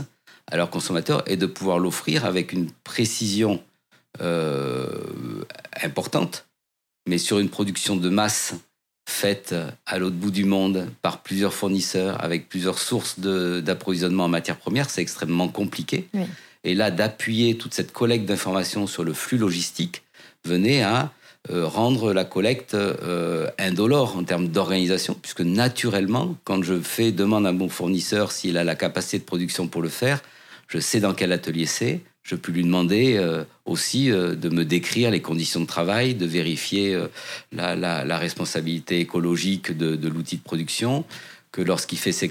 à 0.50 0.56
leurs 0.56 0.70
consommateurs 0.70 1.22
et 1.26 1.36
de 1.36 1.46
pouvoir 1.46 1.78
l'offrir 1.78 2.24
avec 2.24 2.52
une 2.52 2.70
précision 2.84 3.62
euh, 4.20 4.86
importante, 5.82 6.46
mais 7.08 7.18
sur 7.18 7.38
une 7.38 7.48
production 7.48 7.96
de 7.96 8.08
masse 8.08 8.54
faite 9.08 9.54
à 9.86 9.98
l'autre 9.98 10.16
bout 10.16 10.30
du 10.30 10.44
monde 10.44 10.88
par 11.02 11.22
plusieurs 11.22 11.52
fournisseurs, 11.52 12.22
avec 12.22 12.48
plusieurs 12.48 12.78
sources 12.78 13.18
d'approvisionnement 13.18 14.24
en 14.24 14.28
matières 14.28 14.58
premières, 14.58 14.88
c'est 14.88 15.02
extrêmement 15.02 15.48
compliqué. 15.48 16.08
Et 16.64 16.74
là, 16.74 16.90
d'appuyer 16.90 17.56
toute 17.56 17.74
cette 17.74 17.92
collecte 17.92 18.26
d'informations 18.26 18.86
sur 18.86 19.02
le 19.02 19.12
flux 19.12 19.38
logistique 19.38 20.02
venait 20.44 20.82
à 20.82 21.12
euh, 21.50 21.66
rendre 21.66 22.12
la 22.12 22.24
collecte 22.24 22.74
euh, 22.74 23.48
indolore 23.58 24.16
en 24.16 24.24
termes 24.24 24.48
d'organisation, 24.48 25.16
puisque 25.20 25.40
naturellement, 25.40 26.36
quand 26.44 26.62
je 26.62 26.78
fais 26.78 27.12
demande 27.12 27.46
à 27.46 27.52
mon 27.52 27.70
fournisseur 27.70 28.30
s'il 28.30 28.58
a 28.58 28.64
la 28.64 28.74
capacité 28.74 29.18
de 29.18 29.24
production 29.24 29.66
pour 29.66 29.80
le 29.80 29.88
faire, 29.88 30.22
je 30.70 30.78
sais 30.78 31.00
dans 31.00 31.12
quel 31.12 31.32
atelier 31.32 31.66
c'est. 31.66 32.00
Je 32.22 32.36
peux 32.36 32.52
lui 32.52 32.62
demander 32.62 33.16
euh, 33.18 33.44
aussi 33.66 34.08
de 34.08 34.48
me 34.48 34.64
décrire 34.64 35.10
les 35.10 35.20
conditions 35.20 35.60
de 35.60 35.66
travail, 35.66 36.14
de 36.14 36.24
vérifier 36.24 36.98
la, 37.52 38.18
responsabilité 38.18 39.00
écologique 39.00 39.76
de, 39.76 40.08
l'outil 40.08 40.38
de 40.38 40.42
production, 40.42 41.04
que 41.52 41.60
lorsqu'il 41.60 41.98
fait 41.98 42.12
ses, 42.12 42.30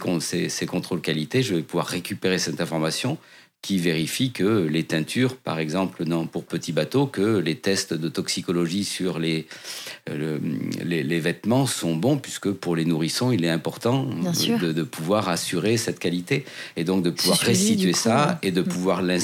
ses, 0.49 0.65
contrôles 0.65 1.01
qualité, 1.01 1.43
je 1.43 1.55
vais 1.55 1.61
pouvoir 1.61 1.87
récupérer 1.87 2.39
cette 2.39 2.61
information 2.61 3.17
qui 3.61 3.77
vérifie 3.77 4.31
que 4.31 4.67
les 4.67 4.83
teintures, 4.83 5.35
par 5.35 5.59
exemple, 5.59 6.05
non, 6.05 6.27
pour 6.27 6.45
petits 6.45 6.71
bateaux, 6.71 7.07
que 7.07 7.37
les 7.39 7.55
tests 7.55 7.93
de 7.93 8.07
toxicologie 8.07 8.85
sur 8.85 9.19
les, 9.19 9.47
les, 10.07 11.19
vêtements 11.19 11.65
sont 11.65 11.95
bons, 11.95 12.17
puisque 12.17 12.51
pour 12.51 12.75
les 12.75 12.85
nourrissons, 12.85 13.31
il 13.31 13.43
est 13.43 13.49
important 13.49 14.05
de, 14.05 14.71
de, 14.71 14.83
pouvoir 14.83 15.27
assurer 15.27 15.75
cette 15.75 15.99
qualité 15.99 16.45
et 16.77 16.85
donc 16.85 17.03
de 17.03 17.09
pouvoir 17.09 17.39
restituer 17.39 17.93
ça 17.93 18.39
et 18.43 18.51
de 18.51 18.61
mm. 18.61 18.67
pouvoir 18.67 19.01
le, 19.01 19.17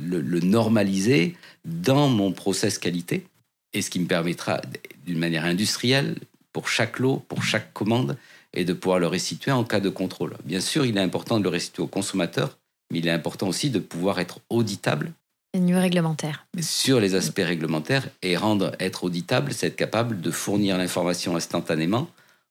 le, 0.00 0.40
normaliser 0.40 1.36
dans 1.66 2.08
mon 2.08 2.32
process 2.32 2.78
qualité. 2.78 3.26
Et 3.74 3.82
ce 3.82 3.90
qui 3.90 4.00
me 4.00 4.06
permettra, 4.06 4.62
d'une 5.06 5.18
manière 5.18 5.44
industrielle, 5.44 6.16
pour 6.52 6.68
chaque 6.68 6.98
lot, 6.98 7.22
pour 7.28 7.42
chaque 7.42 7.72
commande, 7.74 8.16
et 8.54 8.64
de 8.64 8.72
pouvoir 8.72 8.98
le 9.00 9.08
restituer 9.08 9.50
en 9.50 9.64
cas 9.64 9.80
de 9.80 9.88
contrôle. 9.88 10.36
Bien 10.44 10.60
sûr, 10.60 10.86
il 10.86 10.96
est 10.96 11.00
important 11.00 11.38
de 11.38 11.44
le 11.44 11.50
restituer 11.50 11.82
au 11.82 11.88
consommateur, 11.88 12.56
mais 12.90 12.98
il 12.98 13.06
est 13.06 13.12
important 13.12 13.48
aussi 13.48 13.70
de 13.70 13.78
pouvoir 13.78 14.18
être 14.18 14.40
auditable. 14.50 15.12
Niveau 15.56 15.80
réglementaire. 15.80 16.46
Sur 16.60 16.98
les 16.98 17.14
aspects 17.14 17.42
réglementaires 17.44 18.08
et 18.22 18.36
rendre 18.36 18.72
être 18.80 19.04
auditable, 19.04 19.52
c'est 19.52 19.68
être 19.68 19.76
capable 19.76 20.20
de 20.20 20.30
fournir 20.32 20.76
l'information 20.76 21.36
instantanément 21.36 22.08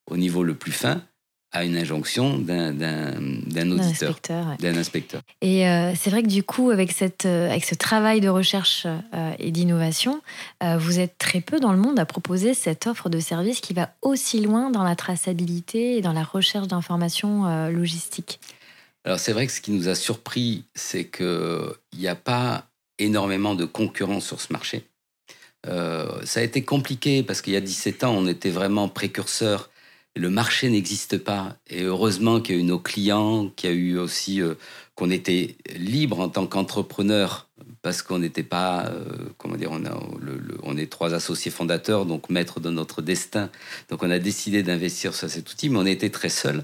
au 0.09 0.15
niveau 0.15 0.43
le 0.43 0.55
plus 0.55 0.71
fin 0.71 1.01
à 1.53 1.63
une 1.63 1.77
injonction 1.77 2.39
d'un 2.39 3.71
auditeur, 3.71 4.19
d'un 4.59 4.75
inspecteur. 4.75 5.21
Et 5.41 5.67
euh, 5.67 5.93
c'est 5.95 6.09
vrai 6.09 6.23
que 6.23 6.27
du 6.27 6.43
coup, 6.43 6.71
avec, 6.71 6.91
cette, 6.91 7.27
euh, 7.27 7.49
avec 7.51 7.63
ce 7.63 7.75
travail 7.75 8.21
de 8.21 8.27
recherche 8.27 8.87
euh, 8.87 9.31
et 9.37 9.51
d'innovation, 9.51 10.21
vous 10.79 10.99
êtes 10.99 11.17
très 11.17 11.41
peu 11.41 11.59
dans 11.59 11.71
le 11.71 11.77
monde 11.77 11.99
à 11.99 12.05
proposer 12.05 12.53
cette 12.53 12.87
offre 12.87 13.09
de 13.09 13.19
service 13.19 13.59
qui 13.59 13.73
va 13.73 13.89
aussi 14.01 14.41
loin 14.41 14.71
dans 14.71 14.83
la 14.83 14.95
traçabilité 14.95 15.97
et 15.97 16.01
dans 16.01 16.13
la 16.13 16.23
recherche 16.23 16.67
d'informations 16.67 17.67
logistiques. 17.69 18.39
Alors 19.05 19.19
c'est 19.19 19.33
vrai 19.33 19.47
que 19.47 19.53
ce 19.53 19.61
qui 19.61 19.71
nous 19.71 19.89
a 19.89 19.95
surpris, 19.95 20.65
c'est 20.75 21.05
qu'il 21.05 21.73
n'y 21.97 22.07
a 22.07 22.15
pas 22.15 22.67
énormément 22.99 23.55
de 23.55 23.65
concurrence 23.65 24.25
sur 24.25 24.39
ce 24.39 24.53
marché. 24.53 24.87
Euh, 25.67 26.23
ça 26.25 26.39
a 26.39 26.43
été 26.43 26.63
compliqué 26.63 27.23
parce 27.23 27.41
qu'il 27.41 27.53
y 27.53 27.57
a 27.57 27.61
17 27.61 28.03
ans, 28.03 28.15
on 28.15 28.27
était 28.27 28.49
vraiment 28.49 28.89
précurseur. 28.89 29.69
Le 30.15 30.29
marché 30.29 30.69
n'existe 30.69 31.17
pas. 31.17 31.57
Et 31.67 31.83
heureusement 31.83 32.39
qu'il 32.39 32.55
y 32.55 32.57
a 32.59 32.61
eu 32.61 32.65
nos 32.65 32.79
clients, 32.79 33.49
qu'il 33.55 33.69
y 33.69 33.73
a 33.73 33.75
eu 33.75 33.97
aussi 33.97 34.41
euh, 34.41 34.55
qu'on 34.95 35.09
était 35.09 35.55
libre 35.75 36.19
en 36.19 36.29
tant 36.29 36.47
qu'entrepreneur 36.47 37.49
parce 37.83 38.01
qu'on 38.01 38.17
n'était 38.17 38.43
pas, 38.43 38.85
euh, 38.87 39.03
comment 39.37 39.57
dire, 39.57 39.69
on, 39.71 39.85
a, 39.85 39.91
on 40.63 40.77
est 40.77 40.89
trois 40.89 41.13
associés 41.13 41.51
fondateurs, 41.51 42.05
donc 42.05 42.29
maîtres 42.29 42.61
de 42.61 42.69
notre 42.69 43.01
destin. 43.01 43.49
Donc 43.89 44.03
on 44.03 44.09
a 44.09 44.19
décidé 44.19 44.63
d'investir 44.63 45.13
sur 45.13 45.29
cet 45.29 45.51
outil, 45.51 45.69
mais 45.69 45.77
on 45.77 45.85
était 45.85 46.09
très 46.09 46.29
seuls. 46.29 46.63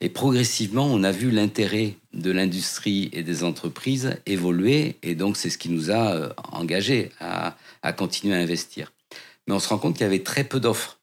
Et 0.00 0.08
progressivement, 0.08 0.84
on 0.86 1.04
a 1.04 1.12
vu 1.12 1.30
l'intérêt 1.30 1.94
de 2.12 2.32
l'industrie 2.32 3.10
et 3.12 3.22
des 3.22 3.44
entreprises 3.44 4.16
évoluer, 4.26 4.96
et 5.04 5.14
donc 5.14 5.36
c'est 5.36 5.50
ce 5.50 5.58
qui 5.58 5.68
nous 5.68 5.92
a 5.92 6.12
euh, 6.12 6.28
engagés 6.52 7.12
à, 7.20 7.56
à 7.82 7.92
continuer 7.92 8.34
à 8.34 8.38
investir. 8.38 8.92
Mais 9.46 9.54
on 9.54 9.60
se 9.60 9.68
rend 9.68 9.78
compte 9.78 9.94
qu'il 9.94 10.02
y 10.02 10.08
avait 10.08 10.24
très 10.24 10.42
peu 10.42 10.58
d'offres. 10.58 10.98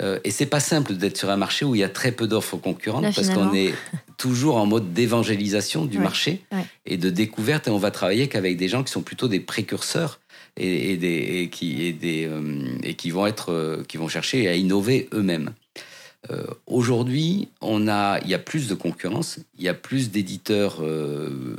Euh, 0.00 0.18
et 0.24 0.30
c'est 0.30 0.46
pas 0.46 0.60
simple 0.60 0.94
d'être 0.94 1.16
sur 1.16 1.30
un 1.30 1.36
marché 1.36 1.64
où 1.64 1.74
il 1.74 1.78
y 1.78 1.84
a 1.84 1.88
très 1.88 2.12
peu 2.12 2.26
d'offres 2.26 2.56
concurrentes 2.56 3.14
parce 3.14 3.30
qu'on 3.30 3.54
est 3.54 3.74
toujours 4.16 4.56
en 4.56 4.66
mode 4.66 4.92
d'évangélisation 4.92 5.84
du 5.84 5.98
marché 5.98 6.42
et 6.86 6.96
de 6.96 7.10
découverte 7.10 7.68
et 7.68 7.70
on 7.70 7.78
va 7.78 7.90
travailler 7.90 8.28
qu'avec 8.28 8.56
des 8.56 8.68
gens 8.68 8.82
qui 8.82 8.92
sont 8.92 9.02
plutôt 9.02 9.28
des 9.28 9.40
précurseurs 9.40 10.20
et, 10.56 10.96
des, 10.96 11.48
qui, 11.50 11.84
et 11.84 11.92
des, 11.92 12.26
euh, 12.26 12.78
et 12.82 12.94
qui 12.94 13.10
vont 13.10 13.26
être 13.26 13.52
euh, 13.52 13.82
qui 13.88 13.96
vont 13.96 14.08
chercher 14.08 14.48
à 14.48 14.54
innover 14.54 15.08
eux-mêmes. 15.12 15.52
Aujourd'hui, 16.66 17.48
on 17.60 17.86
a, 17.86 18.18
il 18.22 18.30
y 18.30 18.34
a 18.34 18.38
plus 18.38 18.66
de 18.66 18.74
concurrence, 18.74 19.40
il 19.58 19.64
y 19.64 19.68
a 19.68 19.74
plus 19.74 20.10
d'éditeurs, 20.10 20.82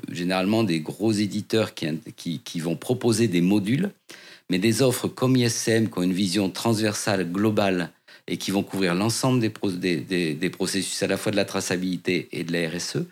généralement 0.09 0.63
des 0.63 0.79
gros 0.79 1.12
éditeurs 1.12 1.75
qui, 1.75 1.88
qui, 2.15 2.39
qui, 2.39 2.59
vont 2.62 2.75
proposer 2.75 3.27
des 3.27 3.41
modules, 3.41 3.91
mais 4.50 4.57
des 4.57 4.81
offres 4.81 5.07
comme 5.07 5.35
ISM 5.35 5.88
qui 5.88 6.00
ont 6.00 6.01
une 6.01 6.13
vision 6.13 6.50
transversale, 6.50 7.31
globale 7.31 7.91
et 8.27 8.38
qui 8.38 8.51
vont 8.51 8.63
couvrir 8.63 8.96
l'ensemble 8.96 9.39
des, 9.39 10.34
des, 10.34 10.50
processus 10.50 11.01
à 11.03 11.08
la 11.08 11.17
fois 11.17 11.32
de 11.32 11.38
la 11.38 11.46
traçabilité 11.46 12.27
et 12.32 12.44
de 12.44 12.51
la 12.51 12.70
RSE, 12.70 13.05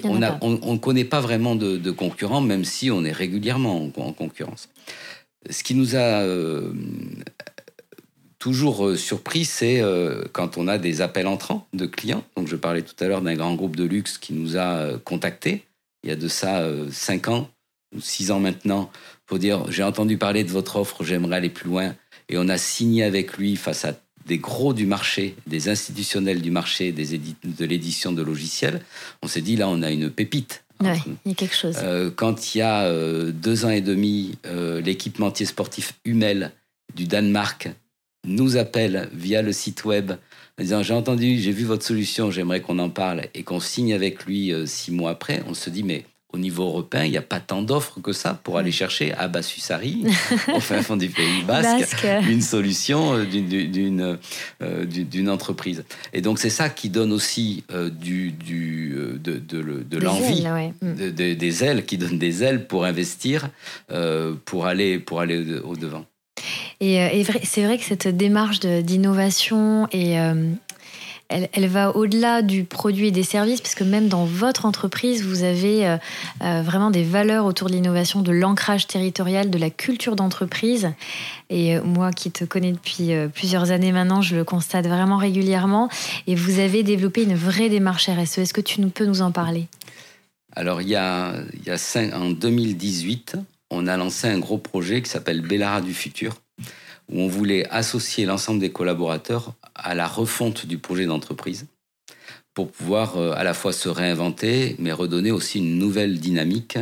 on 0.00 0.72
ne 0.72 0.78
connaît 0.78 1.04
pas 1.04 1.20
vraiment 1.20 1.54
de, 1.54 1.90
concurrents, 1.90 2.40
même 2.40 2.64
si 2.64 2.90
on 2.90 3.04
est 3.04 3.12
régulièrement 3.12 3.90
en, 3.96 4.12
concurrence. 4.12 4.68
Ce 5.48 5.62
qui 5.62 5.74
nous 5.74 5.94
a 5.94 6.22
euh, 6.22 6.72
toujours 8.38 8.88
euh, 8.88 8.96
surpris, 8.96 9.44
c'est 9.44 9.80
euh, 9.80 10.24
quand 10.32 10.58
on 10.58 10.66
a 10.66 10.78
des 10.78 11.00
appels 11.00 11.28
entrants 11.28 11.66
de 11.72 11.86
clients. 11.86 12.24
Donc, 12.36 12.48
je 12.48 12.56
parlais 12.56 12.82
tout 12.82 12.96
à 13.02 13.06
l'heure 13.06 13.22
d'un 13.22 13.36
grand 13.36 13.54
groupe 13.54 13.76
de 13.76 13.84
luxe 13.84 14.18
qui 14.18 14.32
nous 14.32 14.56
a 14.56 14.98
contactés 15.04 15.64
il 16.04 16.10
y 16.10 16.12
a 16.12 16.16
de 16.16 16.28
ça 16.28 16.64
cinq 16.90 17.26
ans 17.26 17.50
ou 17.94 18.00
six 18.00 18.30
ans 18.30 18.38
maintenant 18.38 18.88
pour 19.26 19.38
dire 19.40 19.70
j'ai 19.70 19.82
entendu 19.82 20.16
parler 20.16 20.44
de 20.44 20.50
votre 20.50 20.76
offre, 20.76 21.02
j'aimerais 21.02 21.36
aller 21.36 21.50
plus 21.50 21.68
loin. 21.68 21.94
Et 22.28 22.38
on 22.38 22.48
a 22.48 22.58
signé 22.58 23.02
avec 23.04 23.36
lui 23.36 23.56
face 23.56 23.84
à 23.84 23.94
des 24.28 24.38
gros 24.38 24.72
du 24.72 24.86
marché, 24.86 25.34
des 25.46 25.68
institutionnels 25.68 26.40
du 26.40 26.50
marché, 26.50 26.92
des 26.92 27.18
de 27.18 27.64
l'édition 27.64 28.12
de 28.12 28.22
logiciels, 28.22 28.80
on 29.22 29.26
s'est 29.26 29.40
dit 29.40 29.56
là, 29.56 29.68
on 29.68 29.82
a 29.82 29.90
une 29.90 30.10
pépite. 30.10 30.64
Ouais, 30.80 31.00
il 31.24 31.30
y 31.30 31.32
a 31.32 31.34
quelque 31.34 31.56
chose. 31.56 31.76
quand 32.14 32.54
il 32.54 32.58
y 32.58 32.62
a 32.62 32.92
deux 33.32 33.64
ans 33.64 33.70
et 33.70 33.80
demi, 33.80 34.38
l'équipementier 34.84 35.44
sportif 35.44 35.94
Hummel 36.04 36.52
du 36.94 37.06
Danemark 37.06 37.70
nous 38.24 38.56
appelle 38.56 39.08
via 39.12 39.42
le 39.42 39.52
site 39.52 39.84
web 39.84 40.12
en 40.12 40.62
disant 40.62 40.82
j'ai 40.84 40.94
entendu, 40.94 41.38
j'ai 41.40 41.50
vu 41.50 41.64
votre 41.64 41.84
solution, 41.84 42.30
j'aimerais 42.30 42.60
qu'on 42.60 42.78
en 42.78 42.90
parle 42.90 43.22
et 43.34 43.42
qu'on 43.42 43.58
signe 43.58 43.92
avec 43.92 44.24
lui 44.24 44.52
six 44.66 44.92
mois 44.92 45.10
après, 45.10 45.42
on 45.48 45.54
se 45.54 45.68
dit 45.68 45.82
mais 45.82 46.04
au 46.32 46.38
niveau 46.38 46.64
européen, 46.64 47.04
il 47.04 47.10
n'y 47.10 47.16
a 47.16 47.22
pas 47.22 47.40
tant 47.40 47.62
d'offres 47.62 48.00
que 48.00 48.12
ça 48.12 48.38
pour 48.42 48.58
aller 48.58 48.70
chercher 48.70 49.14
à 49.14 49.28
Bassusari, 49.28 50.04
au 50.54 50.60
fin 50.60 50.82
fond 50.82 50.96
du 50.96 51.08
Pays 51.08 51.42
Basque, 51.46 52.06
une 52.28 52.42
solution 52.42 53.14
euh, 53.14 54.16
euh, 54.62 54.84
d'une 54.84 55.30
entreprise. 55.30 55.84
Et 56.12 56.20
donc 56.20 56.38
c'est 56.38 56.50
ça 56.50 56.68
qui 56.68 56.90
donne 56.90 57.12
aussi 57.12 57.64
euh, 57.72 57.88
du, 57.88 58.32
du, 58.32 58.94
de, 59.22 59.38
de, 59.38 59.98
l'envie, 59.98 60.44
mm. 60.82 61.10
des 61.12 61.64
ailes, 61.64 61.86
qui 61.86 61.96
donne 61.96 62.18
des 62.18 62.44
ailes 62.44 62.66
pour 62.66 62.84
investir, 62.84 63.48
pour 64.44 64.66
aller, 64.66 64.98
pour 64.98 65.20
aller 65.20 65.60
au-devant. 65.64 66.04
Et, 66.80 66.96
et 66.96 67.24
c'est 67.42 67.64
vrai 67.64 67.78
que 67.78 67.84
cette 67.84 68.06
démarche 68.06 68.60
d'innovation 68.60 69.88
et 69.92 70.16
elle, 71.28 71.66
va 71.66 71.94
au-delà 71.94 72.40
du 72.40 72.64
produit 72.64 73.08
et 73.08 73.10
des 73.10 73.22
services, 73.22 73.60
parce 73.60 73.74
que 73.74 73.84
même 73.84 74.08
dans 74.08 74.24
votre 74.24 74.64
entreprise, 74.64 75.22
vous 75.24 75.42
avez 75.42 75.86
euh, 75.86 75.96
euh, 76.42 76.62
vraiment 76.62 76.90
des 76.90 77.02
valeurs 77.02 77.44
autour 77.44 77.68
de 77.68 77.74
l'innovation, 77.74 78.22
de 78.22 78.32
l'ancrage 78.32 78.86
territorial, 78.86 79.50
de 79.50 79.58
la 79.58 79.68
culture 79.68 80.16
d'entreprise. 80.16 80.90
Et 81.50 81.76
euh, 81.76 81.82
moi 81.82 82.12
qui 82.12 82.30
te 82.30 82.44
connais 82.44 82.72
depuis 82.72 83.10
plusieurs 83.34 83.70
années 83.70 83.92
maintenant, 83.92 84.22
je 84.22 84.36
le 84.36 84.44
constate 84.44 84.86
vraiment 84.86 85.18
régulièrement. 85.18 85.90
Et 86.26 86.34
vous 86.34 86.60
avez 86.60 86.82
développé 86.82 87.24
une 87.24 87.34
vraie 87.34 87.68
démarche 87.68 88.08
RSE. 88.08 88.38
Est-ce 88.38 88.54
que 88.54 88.62
tu 88.62 88.80
peux 88.80 89.04
nous 89.04 89.20
en 89.20 89.30
parler? 89.30 89.66
Alors, 90.56 90.80
il 90.80 90.88
y 90.88 90.96
a, 90.96 91.34
en 92.14 92.30
2018, 92.30 93.36
on 93.70 93.86
a 93.86 93.96
lancé 93.98 94.28
un 94.28 94.38
gros 94.38 94.58
projet 94.58 95.02
qui 95.02 95.10
s'appelle 95.10 95.42
Bellara 95.42 95.82
du 95.82 95.92
futur 95.92 96.36
où 97.10 97.20
on 97.20 97.28
voulait 97.28 97.66
associer 97.70 98.26
l'ensemble 98.26 98.60
des 98.60 98.70
collaborateurs 98.70 99.54
à 99.74 99.94
la 99.94 100.06
refonte 100.06 100.66
du 100.66 100.78
projet 100.78 101.06
d'entreprise 101.06 101.66
pour 102.58 102.72
pouvoir 102.72 103.16
euh, 103.16 103.32
à 103.36 103.44
la 103.44 103.54
fois 103.54 103.72
se 103.72 103.88
réinventer, 103.88 104.74
mais 104.80 104.90
redonner 104.90 105.30
aussi 105.30 105.58
une 105.58 105.78
nouvelle 105.78 106.18
dynamique. 106.18 106.76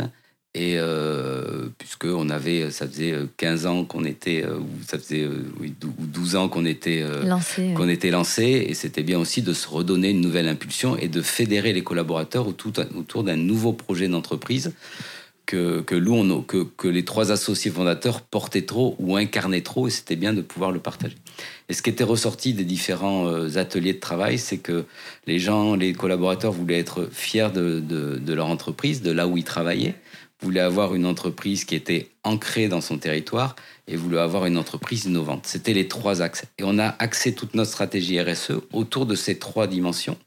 Et 0.55 0.77
euh, 0.79 1.69
puisque 1.77 2.07
on 2.07 2.31
avait, 2.31 2.71
ça 2.71 2.89
faisait 2.89 3.15
15 3.37 3.67
ans 3.67 3.85
qu'on 3.85 4.07
était, 4.07 4.43
euh, 4.43 4.59
ou 4.59 4.69
ça 4.87 4.99
faisait 4.99 5.29
12 5.61 6.37
ans 6.37 6.49
qu'on 6.49 6.65
était 6.65 7.05
lancé, 7.27 7.75
qu'on 7.77 7.91
était 7.91 8.11
lancé, 8.11 8.65
et 8.67 8.73
c'était 8.73 9.03
bien 9.03 9.19
aussi 9.19 9.43
de 9.43 9.53
se 9.53 9.69
redonner 9.69 10.13
une 10.13 10.23
nouvelle 10.23 10.49
impulsion 10.49 10.97
et 10.97 11.09
de 11.09 11.21
fédérer 11.21 11.75
les 11.75 11.83
collaborateurs 11.83 12.49
autour 12.49 13.23
d'un 13.23 13.37
nouveau 13.37 13.75
projet 13.75 14.09
d'entreprise 14.09 14.73
que, 15.47 15.81
que, 15.81 15.95
que, 16.43 16.65
que, 16.77 16.89
les 16.89 17.05
trois 17.05 17.33
associés 17.33 17.71
fondateurs 17.71 18.21
portaient 18.21 18.67
trop 18.67 18.97
ou 18.99 19.17
incarnaient 19.17 19.63
trop, 19.63 19.87
et 19.87 19.91
c'était 19.91 20.17
bien 20.17 20.33
de 20.33 20.43
pouvoir 20.43 20.73
le 20.73 20.81
partager. 20.81 21.17
Et 21.69 21.73
ce 21.73 21.83
qui 21.83 21.91
était 21.91 22.05
ressorti 22.05 22.53
des 22.53 22.65
différents 22.65 23.29
euh, 23.29 23.57
ateliers 23.57 23.95
de 23.95 24.01
travail, 24.01 24.39
c'est 24.39 24.59
que 24.59 24.85
les 25.27 25.39
gens, 25.39 25.77
les 25.77 25.93
collaborateurs 25.93 26.53
voulaient 26.53 26.79
être 26.79 27.09
fiers 27.11 27.51
de, 27.55 27.81
de, 27.81 28.19
de, 28.19 28.33
leur 28.35 28.49
entreprise, 28.49 29.03
de 29.03 29.13
là 29.13 29.27
où 29.27 29.37
ils 29.37 29.45
travaillaient, 29.45 29.95
voulaient 30.41 30.61
avoir 30.61 30.95
une 30.95 31.07
entreprise 31.07 31.65
qui 31.65 31.75
était 31.75 32.11
ancrée 32.23 32.69
dans 32.69 32.81
son 32.81 32.99
territoire 32.99 33.57
et 33.89 33.97
voulaient 33.97 34.19
avoir 34.19 34.47
une 34.47 34.59
entreprise 34.59 35.07
innovante. 35.07 35.47
C'était 35.47 35.73
les 35.73 35.89
trois 35.89 36.21
axes. 36.21 36.45
Et 36.59 36.65
on 36.65 36.79
a 36.79 36.95
axé 36.99 37.35
toute 37.35 37.55
notre 37.55 37.71
stratégie 37.71 38.21
RSE 38.21 38.53
autour 38.73 39.07
de 39.07 39.15
ces 39.15 39.39
trois 39.39 39.67
dimensions 39.67 40.19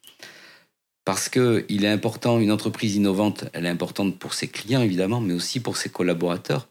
parce 1.10 1.28
qu'il 1.28 1.86
est 1.86 1.90
important, 1.90 2.40
une 2.40 2.52
entreprise 2.52 2.96
innovante, 2.96 3.46
elle 3.54 3.66
est 3.66 3.70
importante 3.70 4.20
pour 4.20 4.36
ses 4.36 4.48
clients 4.48 4.84
évidemment, 4.84 5.20
mais 5.22 5.34
aussi 5.34 5.60
pour 5.60 5.76
ses 5.76 5.90
collaborateurs. 5.90 6.68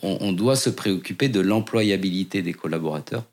On, 0.00 0.32
doit 0.32 0.56
se 0.56 0.70
préoccuper 0.70 1.28
de 1.28 1.40
l'employabilité 1.40 2.40
des 2.40 2.54
collaborateurs 2.54 3.24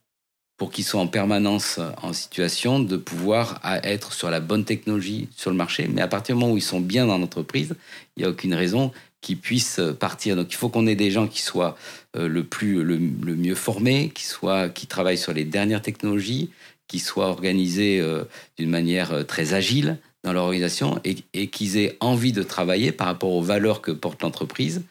pour 0.57 0.69
qu'ils 0.69 0.83
soient 0.83 0.99
en 0.99 1.07
permanence 1.07 1.79
en 2.01 2.11
situation 2.11 2.81
de 2.81 2.97
pouvoir 2.97 3.61
être 3.83 4.11
sur 4.11 4.29
la 4.29 4.41
bonne 4.41 4.65
technologie 4.65 5.29
sur 5.33 5.49
le 5.49 5.55
marché. 5.55 5.87
Mais 5.87 6.01
à 6.01 6.09
partir 6.09 6.35
du 6.35 6.41
moment 6.41 6.51
où 6.51 6.57
ils 6.57 6.61
sont 6.61 6.81
bien 6.81 7.05
dans 7.05 7.17
l'entreprise, 7.17 7.77
il 8.17 8.23
n'y 8.23 8.25
a 8.25 8.29
aucune 8.29 8.53
raison 8.53 8.91
qu'ils 9.21 9.39
puissent 9.39 9.79
partir. 9.97 10.35
Donc 10.35 10.47
il 10.51 10.57
faut 10.57 10.67
qu'on 10.67 10.87
ait 10.87 10.95
des 10.95 11.09
gens 11.09 11.29
qui 11.29 11.41
soient 11.41 11.77
euh, 12.17 12.27
le, 12.27 12.43
plus, 12.43 12.83
le, 12.83 12.97
mieux 12.97 13.55
formés, 13.55 14.11
qui, 14.13 14.25
soient, 14.25 14.67
qui 14.67 14.87
travaillent 14.87 15.17
sur 15.17 15.31
les 15.31 15.45
dernières 15.45 15.81
technologies, 15.81 16.49
qui 16.89 16.99
soient 16.99 17.27
organisés 17.27 18.01
euh, 18.01 18.25
d'une 18.57 18.69
manière 18.69 19.13
euh, 19.13 19.23
très 19.23 19.53
agile 19.53 19.97
dans 20.23 20.33
l'organisation 20.33 20.99
et, 21.03 21.47
qu'ils 21.47 21.77
aient 21.77 21.97
envie 21.99 22.31
de 22.31 22.43
travailler 22.43 22.91
par 22.91 23.07
rapport 23.07 23.31
aux 23.31 23.41
valeurs 23.41 23.81
que 23.81 23.91
porte 23.91 24.23
l'entreprise, 24.23 24.81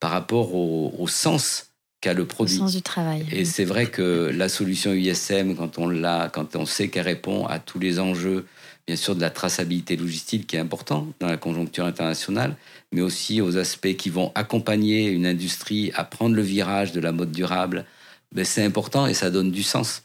par 0.00 0.10
rapport 0.10 0.54
au, 0.54 1.06
sens 1.08 1.72
qu'a 2.00 2.14
le 2.14 2.24
produit. 2.24 2.56
Au 2.56 2.60
sens 2.60 2.74
du 2.74 2.82
travail. 2.82 3.26
Et 3.32 3.44
c'est 3.44 3.64
vrai 3.64 3.86
que 3.86 4.30
la 4.34 4.48
solution 4.48 4.92
USM, 4.92 5.54
quand 5.54 5.78
on 5.78 5.88
l'a, 5.88 6.30
quand 6.32 6.56
on 6.56 6.66
sait 6.66 6.88
qu'elle 6.88 7.04
répond 7.04 7.46
à 7.46 7.58
tous 7.58 7.78
les 7.78 7.98
enjeux, 7.98 8.46
bien 8.86 8.96
sûr 8.96 9.16
de 9.16 9.20
la 9.20 9.30
traçabilité 9.30 9.96
logistique 9.96 10.46
qui 10.46 10.56
est 10.56 10.60
important 10.60 11.08
dans 11.20 11.26
la 11.26 11.36
conjoncture 11.36 11.84
internationale, 11.84 12.56
mais 12.92 13.00
aussi 13.00 13.40
aux 13.40 13.56
aspects 13.56 13.96
qui 13.96 14.10
vont 14.10 14.32
accompagner 14.34 15.08
une 15.08 15.26
industrie 15.26 15.90
à 15.94 16.04
prendre 16.04 16.36
le 16.36 16.42
virage 16.42 16.92
de 16.92 17.00
la 17.00 17.12
mode 17.12 17.32
durable, 17.32 17.84
ben 18.32 18.44
c'est 18.44 18.64
important 18.64 19.06
et 19.06 19.14
ça 19.14 19.30
donne 19.30 19.50
du 19.50 19.62
sens. 19.62 20.02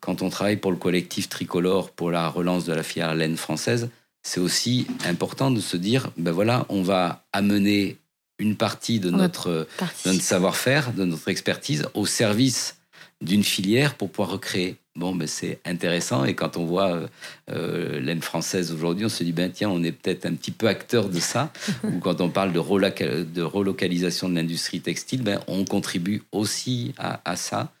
Quand 0.00 0.22
on 0.22 0.30
travaille 0.30 0.56
pour 0.56 0.72
le 0.72 0.76
collectif 0.76 1.28
tricolore 1.28 1.90
pour 1.90 2.10
la 2.10 2.28
relance 2.28 2.64
de 2.64 2.72
la 2.72 2.82
filière 2.82 3.14
laine 3.14 3.36
française, 3.36 3.88
c'est 4.22 4.40
aussi 4.40 4.86
important 5.04 5.50
de 5.50 5.60
se 5.60 5.76
dire, 5.76 6.10
ben 6.16 6.30
voilà, 6.30 6.66
on 6.68 6.82
va 6.82 7.24
amener 7.32 7.96
une 8.38 8.56
partie 8.56 9.00
de 9.00 9.10
notre, 9.10 9.66
savoir-faire, 10.04 10.92
de 10.92 11.04
notre 11.04 11.28
expertise 11.28 11.86
au 11.94 12.06
service 12.06 12.76
d'une 13.20 13.44
filière 13.44 13.94
pour 13.94 14.10
pouvoir 14.10 14.30
recréer. 14.30 14.76
Bon, 14.94 15.14
ben 15.14 15.26
c'est 15.26 15.58
intéressant 15.64 16.26
et 16.26 16.34
quand 16.34 16.58
on 16.58 16.66
voit 16.66 16.92
euh, 16.92 17.06
euh, 17.50 18.00
l'aine 18.00 18.20
française 18.20 18.72
aujourd'hui, 18.72 19.06
on 19.06 19.08
se 19.08 19.24
dit 19.24 19.32
ben 19.32 19.50
tiens, 19.50 19.70
on 19.70 19.82
est 19.82 19.92
peut-être 19.92 20.26
un 20.26 20.34
petit 20.34 20.50
peu 20.50 20.66
acteur 20.66 21.08
de 21.08 21.18
ça. 21.18 21.50
Ou 21.84 21.98
quand 21.98 22.20
on 22.20 22.28
parle 22.28 22.52
de, 22.52 22.58
relocalisation 22.58 24.28
de 24.28 24.34
l'industrie 24.34 24.82
textile, 24.82 25.22
ben 25.22 25.40
on 25.46 25.64
contribue 25.64 26.24
aussi 26.30 26.92
à, 26.98 27.36
ça 27.36 27.72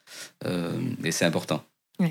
euh, 0.46 0.72
et 1.04 1.12
c'est 1.12 1.26
important. 1.26 1.62
Bah, 1.98 2.06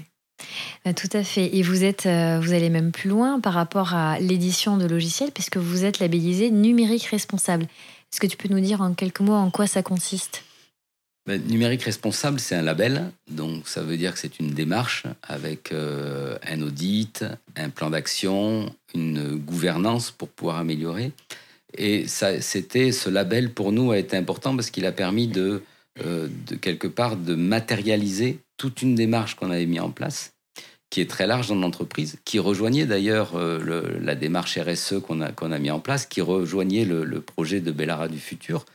tout 0.95 1.09
à 1.13 1.23
fait. 1.23 1.55
Et 1.55 1.61
vous 1.61 1.83
êtes, 1.83 2.05
euh, 2.05 2.39
vous 2.41 2.53
allez 2.53 2.69
même 2.69 2.91
plus 2.91 3.09
loin 3.09 3.39
par 3.39 3.53
rapport 3.53 3.93
à 3.93 4.19
l'édition 4.19 4.77
de 4.77 4.85
logiciels, 4.85 5.31
puisque 5.31 5.57
vous 5.57 5.85
êtes 5.85 5.99
labellisé 5.99 6.51
numérique 6.51 7.05
responsable. 7.05 7.63
Est-ce 7.63 8.19
que 8.19 8.27
tu 8.27 8.37
peux 8.37 8.49
nous 8.49 8.59
dire 8.59 8.81
en 8.81 8.93
quelques 8.93 9.21
mots 9.21 9.33
en 9.33 9.49
quoi 9.51 9.67
ça 9.67 9.83
consiste? 9.83 10.43
Bah, 11.27 11.37
Numérique 11.37 11.83
responsable, 11.83 12.39
c'est 12.39 12.55
un 12.55 12.63
label, 12.63 13.11
donc 13.29 13.67
ça 13.67 13.83
veut 13.83 13.95
dire 13.95 14.13
que 14.13 14.19
c'est 14.19 14.39
une 14.39 14.51
démarche 14.51 15.03
avec 15.21 15.71
euh, 15.71 16.35
un 16.47 16.61
audit, 16.63 17.23
un 17.55 17.69
plan 17.69 17.91
d'action, 17.91 18.73
une 18.95 19.35
gouvernance 19.35 20.09
pour 20.09 20.29
pouvoir 20.29 20.57
améliorer. 20.57 21.11
Et 21.77 22.05
c'était 22.07 22.91
ce 22.91 23.09
label 23.09 23.51
pour 23.51 23.71
nous 23.71 23.91
a 23.91 23.97
été 23.97 24.17
important 24.17 24.55
parce 24.55 24.71
qu'il 24.71 24.85
a 24.85 24.91
permis 24.91 25.27
de, 25.27 25.61
euh, 26.03 26.27
de 26.47 26.55
quelque 26.55 26.87
part 26.87 27.15
de 27.15 27.35
matérialiser 27.35 28.39
toute 28.61 28.83
une 28.83 28.93
démarche 28.93 29.33
qu'on 29.33 29.49
avait 29.49 29.65
mis 29.65 29.79
en 29.79 29.89
place, 29.89 30.33
qui 30.91 31.01
est 31.01 31.09
très 31.09 31.25
large 31.25 31.47
dans 31.47 31.55
l'entreprise, 31.55 32.19
qui 32.25 32.37
rejoignait 32.37 32.85
d'ailleurs 32.85 33.31
euh, 33.33 33.99
la 33.99 34.13
démarche 34.13 34.59
RSE 34.59 35.01
qu'on 35.01 35.19
a, 35.21 35.31
qu'on 35.31 35.51
a 35.51 35.57
mis 35.57 35.71
en 35.71 35.79
place, 35.79 36.05
qui 36.05 36.21
rejoignait 36.21 36.85
le, 36.85 37.21
projet 37.21 37.59
de 37.59 37.71
Bellara 37.71 38.07
du 38.07 38.19
futur, 38.19 38.65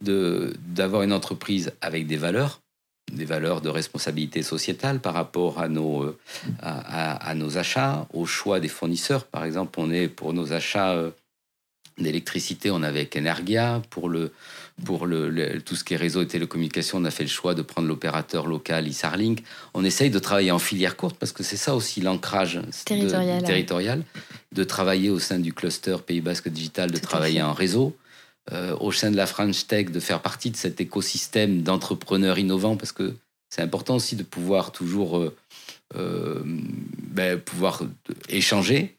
d'avoir 0.00 1.02
une 1.02 1.12
entreprise 1.12 1.72
avec 1.82 2.06
des 2.06 2.16
valeurs, 2.16 2.62
des 3.12 3.26
valeurs 3.26 3.60
de 3.60 3.68
responsabilité 3.68 4.40
sociétale 4.40 5.00
par 5.00 5.12
rapport 5.12 5.60
à 5.60 5.68
nos, 5.68 6.02
euh, 6.02 6.18
à, 6.62 7.34
nos 7.34 7.58
achats, 7.58 8.06
au 8.14 8.24
choix 8.24 8.58
des 8.58 8.68
fournisseurs. 8.68 9.26
Par 9.26 9.44
exemple, 9.44 9.78
on 9.78 9.90
est 9.90 10.08
pour 10.08 10.32
nos 10.32 10.54
achats 10.54 10.92
euh, 10.92 11.10
d'électricité, 11.98 12.70
on 12.70 12.82
avait 12.82 13.00
avec 13.00 13.16
Energia. 13.16 13.82
Pour, 13.90 14.08
le, 14.08 14.32
pour 14.84 15.06
le, 15.06 15.60
tout 15.60 15.76
ce 15.76 15.84
qui 15.84 15.94
est 15.94 15.96
réseau 15.96 16.22
et 16.22 16.26
télécommunications, 16.26 16.98
on 16.98 17.04
a 17.04 17.10
fait 17.10 17.24
le 17.24 17.28
choix 17.28 17.54
de 17.54 17.62
prendre 17.62 17.88
l'opérateur 17.88 18.46
local 18.46 18.88
Isarlink. 18.88 19.42
On 19.74 19.84
essaye 19.84 20.10
de 20.10 20.18
travailler 20.18 20.50
en 20.50 20.58
filière 20.58 20.96
courte 20.96 21.16
parce 21.18 21.32
que 21.32 21.42
c'est 21.42 21.56
ça 21.56 21.74
aussi 21.74 22.00
l'ancrage 22.00 22.60
territorial, 22.84 24.02
de, 24.52 24.64
travailler 24.64 25.10
au 25.10 25.18
sein 25.18 25.38
du 25.38 25.52
cluster 25.52 25.96
Pays 26.06 26.20
Basque 26.20 26.48
Digital, 26.48 26.90
de 26.90 26.98
travailler 26.98 27.42
en 27.42 27.52
réseau. 27.52 27.96
Euh, 28.52 28.74
au 28.80 28.90
sein 28.90 29.12
de 29.12 29.16
la 29.16 29.26
French 29.26 29.66
Tech, 29.66 29.90
de 29.92 30.00
faire 30.00 30.22
partie 30.22 30.50
de 30.50 30.56
cet 30.56 30.80
écosystème 30.80 31.62
d'entrepreneurs 31.62 32.38
innovants 32.38 32.76
parce 32.76 32.90
que 32.90 33.14
c'est 33.48 33.62
important 33.62 33.96
aussi 33.96 34.16
de 34.16 34.24
pouvoir 34.24 34.72
toujours 34.72 35.18
euh, 35.18 35.36
euh, 35.94 36.42
ben, 36.44 37.38
pouvoir 37.38 37.82
échanger 38.28 38.96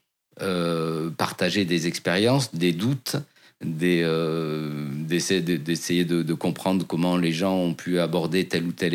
partager 1.18 1.66
des 1.66 1.86
expériences, 1.86 2.56
des 2.56 2.72
doutes, 2.72 3.16
des, 3.64 4.02
euh, 4.04 4.88
d'essayer 5.08 6.06
de, 6.06 6.34
comprendre 6.34 6.86
comment 6.88 7.18
les 7.18 7.32
gens 7.32 7.56
ont 7.56 7.74
pu 7.74 8.00
aborder 8.00 8.48
telle 8.48 8.66
ou 8.66 8.72
telle 8.72 8.94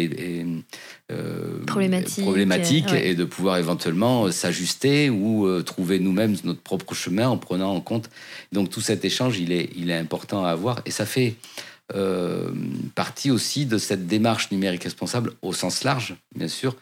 euh, 1.13 1.65
problématique, 1.67 2.25
problématique 2.25 2.93
et 2.93 3.15
de 3.15 3.25
pouvoir 3.25 3.59
éventuellement 3.59 4.31
s'ajuster 4.33 5.11
ou 5.11 5.47
euh, 5.47 5.63
trouver 5.63 5.99
nous-mêmes 5.99 6.37
notre 6.45 6.61
propre 6.61 6.95
chemin 6.95 7.29
en 7.29 7.37
prenant 7.37 7.75
en 7.75 7.81
compte. 7.81 8.11
Donc 8.53 8.71
tout 8.71 8.81
cet 8.81 9.05
échange, 9.05 9.39
il 9.39 9.53
est, 9.53 9.71
il 9.77 9.91
est 9.91 9.97
important 9.97 10.45
à 10.45 10.51
avoir 10.51 10.83
et 10.87 10.91
ça 10.91 11.07
fait 11.07 11.37
euh, 11.95 12.51
partie 12.97 13.31
aussi 13.31 13.65
de 13.65 13.79
cette 13.79 14.09
démarche 14.09 14.51
numérique 14.51 14.83
responsable 14.83 15.35
au 15.43 15.53
sens 15.53 15.85
large, 15.85 16.17
bien 16.35 16.49
sûr, 16.49 16.75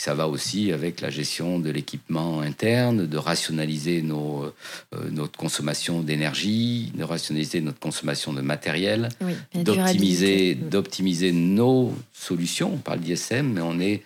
ça 0.00 0.14
va 0.14 0.28
aussi 0.28 0.72
avec 0.72 1.00
la 1.00 1.10
gestion 1.10 1.58
de 1.58 1.70
l'équipement 1.70 2.40
interne, 2.40 3.06
de 3.06 3.16
rationaliser 3.16 4.02
nos, 4.02 4.44
euh, 4.44 5.10
notre 5.10 5.38
consommation 5.38 6.00
d'énergie, 6.00 6.92
de 6.94 7.04
rationaliser 7.04 7.60
notre 7.60 7.78
consommation 7.78 8.32
de 8.32 8.40
matériel, 8.40 9.08
d'optimiser, 9.54 10.54
d'optimiser 10.54 11.32
nos 11.32 11.92
solutions. 12.12 12.72
On 12.74 12.78
parle 12.78 13.00
d'ISM, 13.00 13.46
mais 13.46 13.60
on 13.60 13.80
est, 13.80 14.02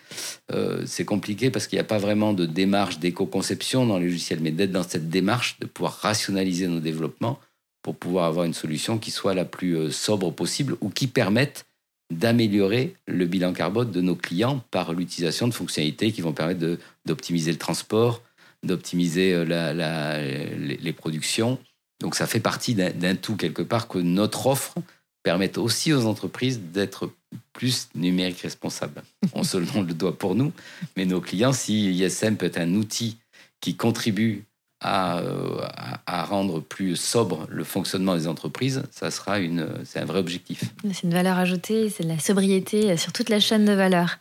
euh, 0.51 0.83
c'est 0.85 1.05
compliqué 1.05 1.49
parce 1.49 1.67
qu'il 1.67 1.77
n'y 1.77 1.81
a 1.81 1.85
pas 1.85 1.99
vraiment 1.99 2.33
de 2.33 2.45
démarche 2.45 2.99
d'éco-conception 2.99 3.85
dans 3.85 3.97
les 3.97 4.05
logiciels, 4.05 4.39
mais 4.41 4.51
d'être 4.51 4.71
dans 4.71 4.87
cette 4.87 5.09
démarche 5.09 5.59
de 5.59 5.65
pouvoir 5.65 5.93
rationaliser 6.01 6.67
nos 6.67 6.79
développements 6.79 7.39
pour 7.83 7.95
pouvoir 7.95 8.25
avoir 8.25 8.45
une 8.45 8.53
solution 8.53 8.97
qui 8.97 9.11
soit 9.11 9.33
la 9.33 9.45
plus 9.45 9.77
euh, 9.77 9.91
sobre 9.91 10.31
possible 10.31 10.75
ou 10.81 10.89
qui 10.89 11.07
permette 11.07 11.65
d'améliorer 12.11 12.95
le 13.07 13.25
bilan 13.25 13.53
carbone 13.53 13.91
de 13.91 14.01
nos 14.01 14.15
clients 14.15 14.63
par 14.71 14.93
l'utilisation 14.93 15.47
de 15.47 15.53
fonctionnalités 15.53 16.11
qui 16.11 16.21
vont 16.21 16.33
permettre 16.33 16.77
d'optimiser 17.05 17.51
le 17.51 17.57
transport, 17.57 18.21
d'optimiser 18.63 19.33
euh, 19.33 20.55
les, 20.57 20.93
productions. 20.93 21.59
Donc 21.99 22.15
ça 22.15 22.27
fait 22.27 22.39
partie 22.39 22.75
d'un 22.75 23.15
tout 23.15 23.35
quelque 23.35 23.61
part 23.61 23.87
que 23.87 23.97
notre 23.97 24.47
offre 24.47 24.75
permette 25.23 25.57
aussi 25.57 25.93
aux 25.93 26.05
entreprises 26.05 26.59
d'être 26.59 27.11
plus 27.53 27.89
numériques 27.95 28.41
responsables. 28.41 29.01
On 29.33 29.43
se 29.43 29.57
le 29.57 29.93
doit 29.93 30.17
pour 30.17 30.35
nous, 30.35 30.51
mais 30.97 31.05
nos 31.05 31.21
clients, 31.21 31.53
si 31.53 31.91
ISM 31.91 32.35
peut 32.35 32.47
être 32.47 32.59
un 32.59 32.73
outil 32.75 33.17
qui 33.61 33.75
contribue 33.75 34.43
euh, 34.85 35.61
à, 36.05 36.25
rendre 36.25 36.59
plus 36.59 36.95
sobre 36.95 37.47
le 37.49 37.63
fonctionnement 37.63 38.15
des 38.15 38.27
entreprises, 38.27 38.83
ça 38.91 39.11
sera 39.11 39.39
une, 39.39 39.67
c'est 39.85 39.99
un 39.99 40.05
vrai 40.05 40.19
objectif. 40.19 40.63
C'est 40.91 41.03
une 41.03 41.13
valeur 41.13 41.37
ajoutée, 41.37 41.89
c'est 41.89 42.03
de 42.03 42.09
la 42.09 42.19
sobriété 42.19 42.97
sur 42.97 43.13
toute 43.13 43.29
la 43.29 43.39
chaîne 43.39 43.65
de 43.65 43.73
valeur. 43.73 44.17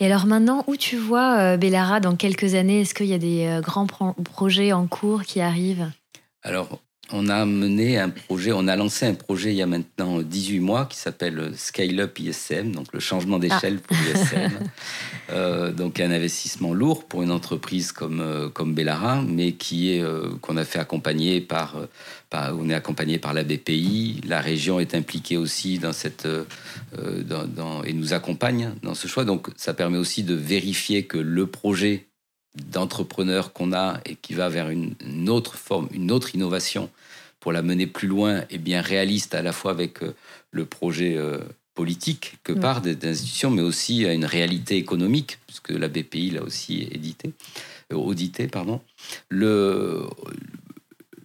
Et 0.00 0.06
alors 0.06 0.26
maintenant, 0.26 0.64
où 0.66 0.76
tu 0.76 0.96
vois 0.96 1.38
euh, 1.38 1.56
Bellara 1.56 2.00
dans 2.00 2.16
quelques 2.16 2.54
années 2.54 2.82
Est-ce 2.82 2.94
qu'il 2.94 3.06
y 3.06 3.14
a 3.14 3.18
des 3.18 3.46
euh, 3.46 3.60
grands 3.60 3.86
projets 3.86 4.72
en 4.72 4.86
cours 4.86 5.22
qui 5.22 5.40
arrivent? 5.40 5.90
Alors, 6.42 6.80
on 7.14 7.28
a 7.28 7.46
mené 7.46 7.98
un 7.98 8.10
projet, 8.10 8.50
on 8.52 8.66
a 8.66 8.74
lancé 8.74 9.06
un 9.06 9.14
projet 9.14 9.52
il 9.52 9.56
y 9.56 9.62
a 9.62 9.66
maintenant 9.66 10.20
18 10.20 10.58
mois 10.58 10.86
qui 10.86 10.98
s'appelle 10.98 11.52
Scale 11.56 12.00
Up 12.00 12.18
ISM, 12.18 12.72
donc 12.72 12.92
le 12.92 12.98
changement 12.98 13.38
d'échelle 13.38 13.78
pour 13.78 13.96
ISM. 13.96 14.50
euh, 15.30 15.70
donc 15.70 16.00
un 16.00 16.10
investissement 16.10 16.74
lourd 16.74 17.06
pour 17.06 17.22
une 17.22 17.30
entreprise 17.30 17.92
comme, 17.92 18.20
euh, 18.20 18.48
comme 18.48 18.74
Bellara, 18.74 19.22
mais 19.22 19.52
qui 19.52 19.92
est 19.92 20.02
euh, 20.02 20.30
qu'on 20.40 20.56
a 20.56 20.64
fait 20.64 20.80
accompagner 20.80 21.40
par, 21.40 21.76
par, 22.30 22.58
on 22.58 22.68
est 22.68 22.74
accompagné 22.74 23.18
par 23.18 23.32
la 23.32 23.44
BPI. 23.44 24.20
La 24.26 24.40
région 24.40 24.80
est 24.80 24.94
impliquée 24.96 25.36
aussi 25.36 25.78
dans 25.78 25.92
cette 25.92 26.26
dans, 26.96 27.46
dans, 27.46 27.84
et 27.84 27.92
nous 27.92 28.12
accompagne 28.12 28.72
dans 28.82 28.94
ce 28.94 29.06
choix. 29.06 29.24
Donc 29.24 29.48
ça 29.56 29.72
permet 29.72 29.98
aussi 29.98 30.24
de 30.24 30.34
vérifier 30.34 31.04
que 31.04 31.18
le 31.18 31.46
projet 31.46 32.06
d'entrepreneurs 32.54 33.52
qu'on 33.52 33.72
a 33.72 34.00
et 34.04 34.14
qui 34.16 34.34
va 34.34 34.48
vers 34.48 34.70
une, 34.70 35.28
autre 35.28 35.56
forme, 35.56 35.88
une 35.92 36.10
autre 36.10 36.34
innovation 36.34 36.90
pour 37.40 37.52
la 37.52 37.62
mener 37.62 37.86
plus 37.86 38.08
loin 38.08 38.44
et 38.50 38.58
bien 38.58 38.80
réaliste 38.80 39.34
à 39.34 39.42
la 39.42 39.52
fois 39.52 39.72
avec 39.72 40.02
euh, 40.02 40.14
le 40.50 40.64
projet 40.64 41.16
euh, 41.16 41.38
politique 41.74 42.38
que 42.44 42.52
part 42.52 42.80
des, 42.80 42.96
institutions, 43.06 43.50
mais 43.50 43.62
aussi 43.62 44.06
à 44.06 44.14
une 44.14 44.24
réalité 44.24 44.76
économique, 44.76 45.38
puisque 45.46 45.70
la 45.70 45.88
BPI 45.88 46.30
l'a 46.30 46.42
aussi 46.42 46.88
édité, 46.90 47.32
euh, 47.92 47.96
audité. 47.96 48.46
Pardon. 48.46 48.80
Le, 49.28 50.06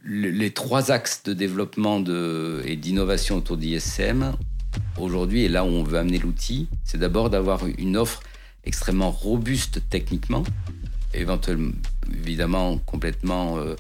les 0.04 0.52
trois 0.52 0.92
axes 0.92 1.24
de 1.24 1.34
développement 1.34 2.00
de, 2.00 2.64
et 2.66 2.76
d'innovation 2.76 3.38
autour 3.38 3.58
d'ISM, 3.58 4.34
aujourd'hui, 4.98 5.44
et 5.44 5.50
là 5.50 5.64
où 5.64 5.68
on 5.68 5.84
veut 5.84 6.00
amener 6.00 6.18
l'outil, 6.18 6.68
c'est 6.84 6.98
d'abord 6.98 7.30
d'avoir 7.30 7.66
une 7.78 7.96
offre 7.96 8.22
extrêmement 8.66 9.12
robuste 9.12 9.82
techniquement, 9.90 10.44
éventuellement, 11.14 11.74
évidemment, 12.12 12.78
complètement 12.80 13.58
euh, 13.58 13.76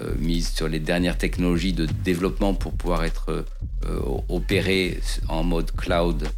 euh, 0.00 0.14
mise 0.18 0.50
sur 0.50 0.68
les 0.68 0.80
dernières 0.80 1.18
technologies 1.18 1.72
de 1.72 1.86
développement 1.86 2.54
pour 2.54 2.72
pouvoir 2.72 3.04
être 3.04 3.44
euh, 3.86 4.00
opéré 4.28 5.00
en 5.28 5.44
mode 5.44 5.70
cloud 5.72 6.28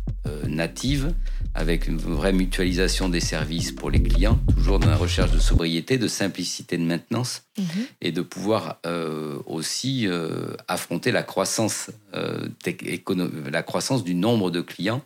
native, 0.49 1.15
avec 1.55 1.87
une 1.87 1.99
vraie 1.99 2.33
mutualisation 2.33 3.09
des 3.09 3.21
services 3.21 3.71
pour 3.71 3.91
les 3.91 4.03
clients, 4.03 4.41
toujours 4.57 4.81
dans 4.81 4.89
la 4.89 4.97
recherche 4.97 5.31
de 5.31 5.39
sobriété, 5.39 5.99
de 5.99 6.09
simplicité 6.09 6.77
de 6.77 6.83
maintenance, 6.83 7.45
mhm. 7.57 7.67
et 8.01 8.11
de 8.11 8.23
pouvoir 8.23 8.81
aussi 9.47 10.09
affronter 10.67 11.13
la 11.13 11.23
croissance, 11.23 11.93
la 12.13 13.63
croissance 13.63 14.03
du 14.03 14.17
nombre 14.17 14.51
de 14.51 14.61
clients 14.61 15.01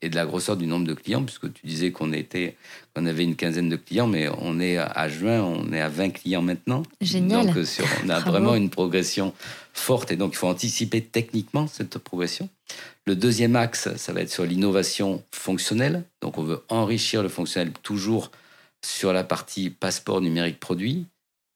et 0.00 0.08
de 0.08 0.16
la 0.16 0.26
grosseur 0.26 0.56
du 0.56 0.66
nombre 0.66 0.86
de 0.86 0.94
clients, 0.94 1.24
puisque 1.24 1.52
tu 1.52 1.66
disais 1.66 1.90
qu'on 1.90 2.12
était, 2.12 2.56
qu'on 2.94 3.06
avait 3.06 3.24
une 3.24 3.36
quinzaine 3.36 3.68
de 3.68 3.76
clients, 3.76 4.06
mais 4.06 4.28
on 4.40 4.60
est 4.60 4.76
à 4.78 5.08
juin, 5.08 5.42
on 5.42 5.72
est 5.72 5.80
à 5.80 5.88
20 5.88 6.10
clients 6.10 6.42
maintenant. 6.42 6.82
Génial. 7.00 7.52
Donc 7.52 7.66
sur, 7.66 7.84
on 8.04 8.08
a 8.08 8.20
vraiment 8.20 8.54
une 8.54 8.70
progression 8.70 9.34
forte 9.72 10.12
et 10.12 10.16
donc 10.16 10.34
il 10.34 10.36
faut 10.36 10.46
anticiper 10.46 11.02
techniquement 11.02 11.66
cette 11.66 11.98
progression. 11.98 12.48
Le 13.06 13.16
deuxième 13.16 13.56
axe, 13.56 13.94
ça 13.96 14.12
va 14.12 14.20
être 14.20 14.30
sur 14.30 14.44
l'innovation 14.44 15.22
fonctionnelle. 15.32 16.04
Donc 16.20 16.38
on 16.38 16.42
veut 16.42 16.62
enrichir 16.68 17.22
le 17.22 17.28
fonctionnel 17.28 17.72
toujours 17.82 18.30
sur 18.84 19.12
la 19.12 19.24
partie 19.24 19.70
passeport 19.70 20.20
numérique 20.20 20.60
produit, 20.60 21.06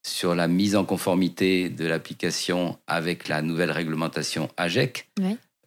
sur 0.04 0.34
la 0.34 0.48
mise 0.48 0.74
en 0.74 0.84
conformité 0.84 1.68
de 1.68 1.86
l'application 1.86 2.78
avec 2.86 3.28
la 3.28 3.42
nouvelle 3.42 3.70
réglementation 3.70 4.48
AGEC 4.56 5.08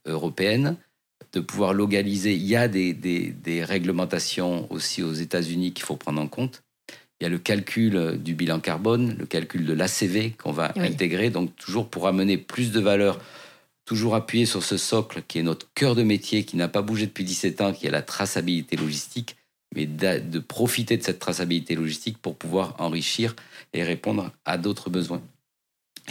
européenne 0.05 0.75
de 1.35 1.41
pouvoir 1.41 1.73
localiser. 1.73 2.33
Il 2.33 2.45
y 2.45 2.55
a 2.55 2.67
des, 2.67 3.63
réglementations 3.63 4.71
aussi 4.71 5.03
aux 5.03 5.13
États-Unis 5.13 5.73
qu'il 5.73 5.85
faut 5.85 5.97
prendre 5.97 6.21
en 6.21 6.27
compte. 6.27 6.63
Il 7.19 7.23
y 7.23 7.27
a 7.27 7.29
le 7.29 7.37
calcul 7.37 8.17
du 8.17 8.33
bilan 8.33 8.59
carbone, 8.59 9.15
le 9.19 9.25
calcul 9.25 9.65
de 9.65 9.73
l'ACV 9.73 10.31
qu'on 10.31 10.51
va 10.51 10.73
intégrer, 10.75 11.29
donc 11.29 11.55
toujours 11.55 11.89
pour 11.89 12.07
amener 12.07 12.37
plus 12.37 12.71
de 12.71 12.79
valeur, 12.79 13.19
toujours 13.85 14.15
appuyer 14.15 14.45
sur 14.45 14.63
ce 14.63 14.77
socle 14.77 15.23
qui 15.27 15.39
est 15.39 15.43
notre 15.43 15.67
cœur 15.75 15.95
de 15.95 16.03
métier, 16.03 16.43
qui 16.43 16.57
n'a 16.57 16.67
pas 16.67 16.81
bougé 16.81 17.05
depuis 17.05 17.23
17 17.23 17.61
ans, 17.61 17.73
qui 17.73 17.87
est 17.87 17.91
la 17.91 18.01
traçabilité 18.01 18.75
logistique, 18.75 19.37
mais 19.75 19.85
de 19.85 20.39
profiter 20.39 20.97
de 20.97 21.03
cette 21.03 21.19
traçabilité 21.19 21.75
logistique 21.75 22.17
pour 22.17 22.35
pouvoir 22.35 22.75
enrichir 22.79 23.35
et 23.73 23.83
répondre 23.83 24.31
à 24.45 24.57
d'autres 24.57 24.89
besoins. 24.89 25.21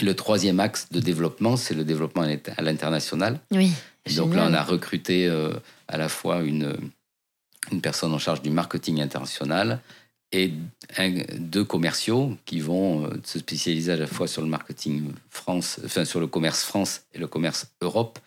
Le 0.03 0.15
troisième 0.15 0.61
axe 0.61 0.89
de 0.91 1.01
développement, 1.01 1.57
c'est 1.57 1.75
le 1.75 1.85
développement 1.85 2.23
à 2.23 2.63
l'international. 2.63 3.41
Oui. 3.53 3.73
Donc 4.13 4.35
là, 4.35 4.47
on 4.49 4.53
a 4.53 4.63
recruté 4.63 5.27
euh, 5.27 5.53
à 5.89 5.97
la 5.97 6.09
fois 6.09 6.43
une, 6.43 6.77
une 7.73 7.81
personne 7.81 8.13
en 8.13 8.19
charge 8.19 8.43
du 8.43 8.51
marketing 8.51 9.01
international 9.01 9.81
et 10.33 10.53
deux 11.39 11.65
commerciaux 11.65 12.37
qui 12.45 12.61
vont 12.61 13.07
euh, 13.07 13.11
se 13.25 13.39
spécialiser 13.39 13.93
à 13.93 13.97
la 13.97 14.07
fois 14.07 14.27
sur 14.27 14.43
le 14.43 14.49
marketing 14.49 15.13
France, 15.31 15.81
enfin 15.85 16.05
sur 16.05 16.21
le 16.21 16.27
commerce 16.27 16.65
France 16.65 17.03
et 17.15 17.19
le 17.19 17.29
commerce 17.29 17.69
Europe, 17.81 18.19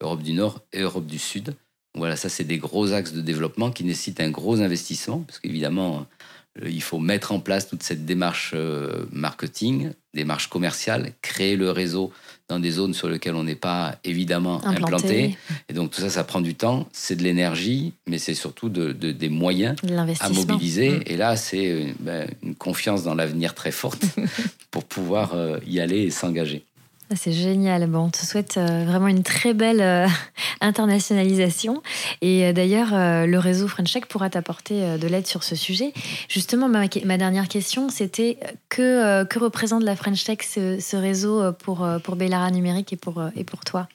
Europe 0.00 0.22
du 0.22 0.34
Nord 0.34 0.60
et 0.72 0.80
Europe 0.80 1.06
du 1.06 1.18
Sud. 1.18 1.54
Voilà, 1.94 2.16
ça 2.16 2.28
c'est 2.28 2.44
des 2.44 2.58
gros 2.58 2.92
axes 2.92 3.12
de 3.12 3.20
développement 3.22 3.70
qui 3.70 3.84
nécessitent 3.84 4.20
un 4.20 4.30
gros 4.30 4.60
investissement 4.60 5.20
parce 5.20 5.38
qu'évidemment 5.38 6.06
euh, 6.60 6.68
il 6.68 6.82
faut 6.82 6.98
mettre 6.98 7.32
en 7.32 7.40
place 7.40 7.66
toute 7.66 7.82
cette 7.82 8.04
démarche 8.04 8.54
marketing, 9.10 9.90
démarche 10.12 10.48
commerciale, 10.48 11.12
créer 11.20 11.56
le 11.56 11.72
réseau 11.72 12.12
dans 12.48 12.58
des 12.58 12.72
zones 12.72 12.94
sur 12.94 13.08
lesquelles 13.08 13.34
on 13.34 13.44
n'est 13.44 13.54
pas 13.54 13.96
évidemment 14.04 14.64
implanté. 14.66 15.36
Et 15.68 15.72
donc 15.72 15.90
tout 15.90 16.00
ça, 16.00 16.10
ça 16.10 16.24
prend 16.24 16.40
du 16.40 16.54
temps, 16.54 16.86
c'est 16.92 17.16
de 17.16 17.22
l'énergie, 17.22 17.94
mais 18.06 18.18
c'est 18.18 18.34
surtout 18.34 18.68
de, 18.68 18.92
des 18.92 19.28
moyens 19.28 19.76
à 20.20 20.28
mobiliser. 20.28 20.90
Mm. 20.90 21.02
Et 21.06 21.16
là, 21.16 21.36
c'est 21.36 21.70
euh, 21.70 21.92
ben, 22.00 22.28
une 22.42 22.54
confiance 22.54 23.02
dans 23.02 23.14
l'avenir 23.14 23.54
très 23.54 23.72
forte 23.72 24.04
pour 24.70 24.84
pouvoir 24.84 25.34
y 25.66 25.80
aller 25.80 26.00
et 26.02 26.10
s'engager. 26.10 26.64
Ah, 27.10 27.16
c'est 27.16 27.32
génial. 27.32 27.86
Bon, 27.86 28.06
on 28.06 28.10
te 28.10 28.24
souhaite 28.24 28.56
euh, 28.56 28.84
vraiment 28.84 29.08
une 29.08 29.22
très 29.22 29.52
belle 29.52 29.82
euh, 29.82 30.06
internationalisation. 30.62 31.82
Et 32.22 32.46
euh, 32.46 32.52
d'ailleurs, 32.52 32.90
le 33.26 33.36
réseau 33.38 33.68
French 33.68 33.92
Tech 33.92 34.04
pourra 34.06 34.30
t'apporter 34.30 34.98
de 34.98 35.06
l'aide 35.06 35.26
sur 35.26 35.42
ce 35.42 35.54
sujet. 35.54 35.92
Justement, 36.28 36.68
ma, 36.68 36.88
dernière 36.88 37.48
question, 37.48 37.90
c'était 37.90 38.38
que, 38.70 39.24
que 39.24 39.38
représente 39.38 39.82
la 39.82 39.96
French 39.96 40.24
Tech, 40.24 40.38
ce, 40.42 40.96
réseau 40.96 41.52
pour, 41.52 41.86
pour 42.02 42.16
Bellara 42.16 42.50
Numérique 42.50 42.92
et 42.94 42.96
pour, 42.96 43.22
et 43.36 43.44
pour 43.44 43.60
toi? 43.64 43.86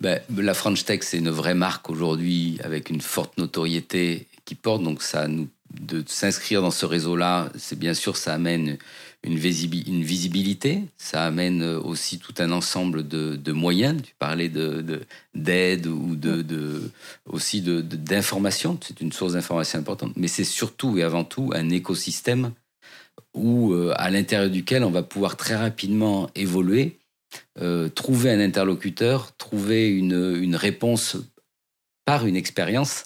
Ben, 0.00 0.20
La 0.36 0.54
French 0.54 0.84
Tech, 0.84 1.00
c'est 1.02 1.18
une 1.18 1.30
vraie 1.30 1.54
marque 1.54 1.88
aujourd'hui 1.88 2.58
avec 2.62 2.90
une 2.90 3.00
forte 3.00 3.38
notoriété 3.38 4.26
qui 4.44 4.54
porte. 4.54 4.82
Donc, 4.82 5.02
ça 5.02 5.26
de 5.28 6.04
s'inscrire 6.06 6.62
dans 6.62 6.70
ce 6.70 6.84
réseau-là, 6.84 7.48
c'est 7.56 7.78
bien 7.78 7.94
sûr, 7.94 8.16
ça 8.16 8.34
amène 8.34 8.76
une, 9.22 9.36
visibilité, 9.36 10.84
ça 10.96 11.24
amène 11.24 11.62
aussi 11.62 12.18
tout 12.18 12.34
un 12.38 12.52
ensemble 12.52 13.06
de, 13.06 13.52
moyens. 13.52 14.02
Tu 14.02 14.14
parlais 14.18 14.48
de 14.48 15.00
d'aide 15.34 15.86
ou 15.86 16.16
de, 16.16 16.42
de 16.42 16.90
aussi 17.26 17.60
d'information. 17.60 18.78
C'est 18.82 19.00
une 19.00 19.12
source 19.12 19.34
d'information 19.34 19.78
importante, 19.78 20.12
mais 20.16 20.28
c'est 20.28 20.44
surtout 20.44 20.96
et 20.98 21.02
avant 21.02 21.24
tout 21.24 21.50
un 21.54 21.70
écosystème 21.70 22.52
où 23.34 23.72
euh, 23.72 23.92
à 23.96 24.10
l'intérieur 24.10 24.50
duquel 24.50 24.84
on 24.84 24.90
va 24.90 25.02
pouvoir 25.02 25.36
très 25.36 25.54
rapidement 25.54 26.28
évoluer, 26.34 26.98
euh, 27.60 27.88
trouver 27.88 28.30
un 28.30 28.40
interlocuteur, 28.40 29.36
trouver 29.36 29.88
une, 29.88 30.36
une 30.40 30.56
réponse 30.56 31.16
par 32.04 32.26
une 32.26 32.36
expérience 32.36 33.04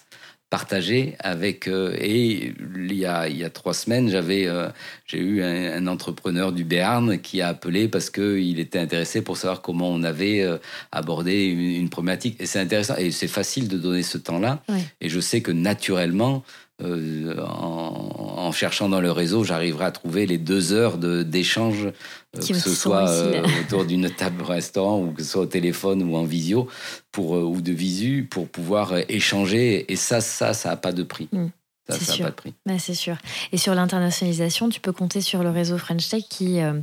partagé 0.55 1.17
avec 1.19 1.67
euh, 1.67 1.97
et 1.99 2.55
il 2.77 2.95
y 2.95 3.07
a 3.07 3.29
il 3.29 3.37
y 3.37 3.43
a 3.43 3.51
trois 3.51 3.75
semaines 3.75 4.09
j'avais 4.09 4.47
euh, 4.47 4.69
j'ai 5.05 5.19
eu 5.19 5.43
un, 5.43 5.85
entrepreneur 5.89 6.53
du 6.53 6.63
Béarn 6.63 7.19
qui 7.19 7.43
a 7.43 7.49
appelé 7.49 7.89
parce 7.89 8.09
que 8.09 8.39
il 8.39 8.61
était 8.61 8.79
intéressé 8.79 9.21
pour 9.21 9.37
savoir 9.37 9.63
comment 9.63 9.91
on 9.91 10.05
avait 10.05 10.43
euh, 10.43 10.59
abordé 10.93 11.47
une, 11.47 11.89
problématique. 11.89 12.37
Et 12.39 12.47
c'est 12.47 12.61
intéressant 12.61 12.95
et 12.97 13.11
c'est 13.11 13.27
facile 13.27 13.67
de 13.67 13.79
donner 13.79 14.05
ce 14.05 14.17
temps 14.17 14.39
là 14.39 14.63
et 15.01 15.09
je 15.09 15.19
sais 15.19 15.41
que 15.41 15.51
naturellement 15.51 16.45
euh, 16.83 17.37
en, 17.41 18.51
cherchant 18.51 18.89
dans 18.89 19.01
le 19.01 19.11
réseau, 19.13 19.45
j'arriverai 19.45 19.85
à 19.85 19.91
trouver 19.93 20.27
les 20.27 20.39
deux 20.39 20.73
heures 20.73 20.99
d'échange, 20.99 21.89
que 22.35 22.55
ce 22.55 22.71
soit 22.71 23.09
euh, 23.09 23.43
autour 23.61 23.85
d'une 23.85 24.11
table 24.11 24.43
restaurant 24.43 25.01
ou 25.01 25.13
que 25.13 25.23
ce 25.23 25.33
soit 25.33 25.43
au 25.43 25.47
téléphone 25.47 26.03
ou 26.03 26.17
en 26.17 26.25
visio 26.25 26.69
pour, 27.13 27.33
ou 27.33 27.61
de 27.61 27.73
visu 27.73 28.27
pour 28.31 28.49
pouvoir 28.49 28.95
échanger. 29.09 29.91
Et 29.93 29.97
ça, 29.97 30.21
ça, 30.21 30.55
ça 30.55 30.71
n'a 30.71 30.77
pas 30.77 30.93
de 30.93 31.03
prix. 31.03 31.29
Mm. 31.33 31.47
Ça, 31.89 31.99
ça 31.99 32.17
pas 32.23 32.31
de 32.31 32.35
prix. 32.35 32.55
Bah, 32.65 32.79
c'est 32.79 32.95
sûr. 32.95 33.17
Et 33.53 33.59
sur 33.59 33.75
l'internationalisation, 33.75 34.71
tu 34.71 34.81
peux 34.81 34.93
compter 34.93 35.21
sur 35.21 35.43
le 35.43 35.51
réseau 35.51 35.77
French 35.77 36.09
Tech 36.09 36.25
qui, 36.31 36.61
euh, 36.61 36.81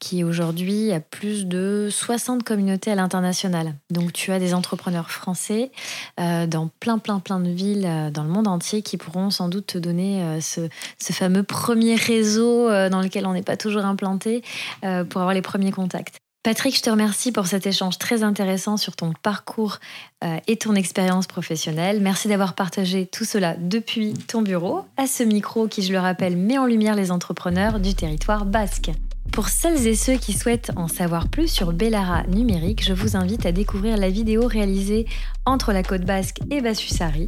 qui 0.00 0.24
aujourd'hui 0.24 0.90
a 0.92 0.98
plus 0.98 1.46
de 1.46 1.88
60 1.88 2.42
communautés 2.42 2.90
à 2.90 2.96
l'international. 2.96 3.76
Donc 3.90 4.12
tu 4.12 4.32
as 4.32 4.40
des 4.40 4.52
entrepreneurs 4.52 5.10
français 5.10 5.70
euh, 6.18 6.48
dans 6.48 6.68
plein, 6.80 6.98
plein, 6.98 7.20
plein 7.20 7.38
de 7.38 7.50
villes 7.50 7.86
euh, 7.86 8.10
dans 8.10 8.24
le 8.24 8.30
monde 8.30 8.48
entier 8.48 8.82
qui 8.82 8.96
pourront 8.96 9.30
sans 9.30 9.48
doute 9.48 9.66
te 9.66 9.78
donner 9.78 10.40
ce, 10.40 10.68
ce, 10.98 11.12
fameux 11.12 11.44
premier 11.44 11.94
réseau 11.94 12.68
dans 12.88 13.00
lequel 13.00 13.26
on 13.26 13.32
n'est 13.32 13.42
pas 13.42 13.56
toujours 13.56 13.84
implanté 13.84 14.42
pour 14.80 15.20
avoir 15.20 15.34
les 15.34 15.42
premiers 15.42 15.72
contacts. 15.72 16.19
Patrick, 16.42 16.74
je 16.74 16.80
te 16.80 16.88
remercie 16.88 17.32
pour 17.32 17.46
cet 17.46 17.66
échange 17.66 17.98
très 17.98 18.22
intéressant 18.22 18.78
sur 18.78 18.96
ton 18.96 19.12
parcours 19.12 19.78
euh, 20.24 20.38
et 20.46 20.56
ton 20.56 20.74
expérience 20.74 21.26
professionnelle. 21.26 22.00
Merci 22.00 22.28
d'avoir 22.28 22.54
partagé 22.54 23.04
tout 23.04 23.26
cela 23.26 23.56
depuis 23.58 24.14
ton 24.14 24.40
bureau, 24.40 24.86
à 24.96 25.06
ce 25.06 25.22
micro 25.22 25.68
qui, 25.68 25.82
je 25.82 25.92
le 25.92 25.98
rappelle, 25.98 26.38
met 26.38 26.56
en 26.56 26.64
lumière 26.64 26.94
les 26.94 27.10
entrepreneurs 27.10 27.78
du 27.78 27.94
territoire 27.94 28.46
basque. 28.46 28.90
Pour 29.40 29.48
celles 29.48 29.86
et 29.86 29.94
ceux 29.94 30.18
qui 30.18 30.34
souhaitent 30.34 30.70
en 30.76 30.86
savoir 30.86 31.28
plus 31.28 31.48
sur 31.48 31.72
Bellara 31.72 32.24
numérique, 32.24 32.84
je 32.84 32.92
vous 32.92 33.16
invite 33.16 33.46
à 33.46 33.52
découvrir 33.52 33.96
la 33.96 34.10
vidéo 34.10 34.46
réalisée 34.46 35.06
entre 35.46 35.72
la 35.72 35.82
côte 35.82 36.02
basque 36.02 36.40
et 36.50 36.60
Bassussari. 36.60 37.24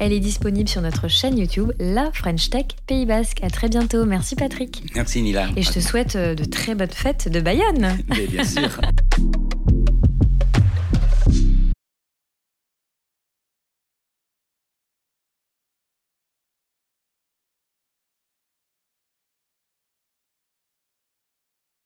Elle 0.00 0.12
est 0.12 0.18
disponible 0.18 0.68
sur 0.68 0.82
notre 0.82 1.06
chaîne 1.06 1.38
YouTube 1.38 1.70
La 1.78 2.10
French 2.12 2.50
Tech 2.50 2.66
Pays 2.88 3.06
Basque. 3.06 3.44
À 3.44 3.48
très 3.48 3.68
bientôt. 3.68 4.04
Merci 4.06 4.34
Patrick. 4.34 4.82
Merci 4.96 5.22
Nila. 5.22 5.50
Et 5.54 5.62
je 5.62 5.70
te 5.70 5.78
souhaite 5.78 6.16
euh, 6.16 6.34
de 6.34 6.44
très 6.44 6.74
bonnes 6.74 6.90
fêtes 6.90 7.28
de 7.28 7.40
Bayonne. 7.40 7.96
bien 8.28 8.42
sûr. 8.42 8.80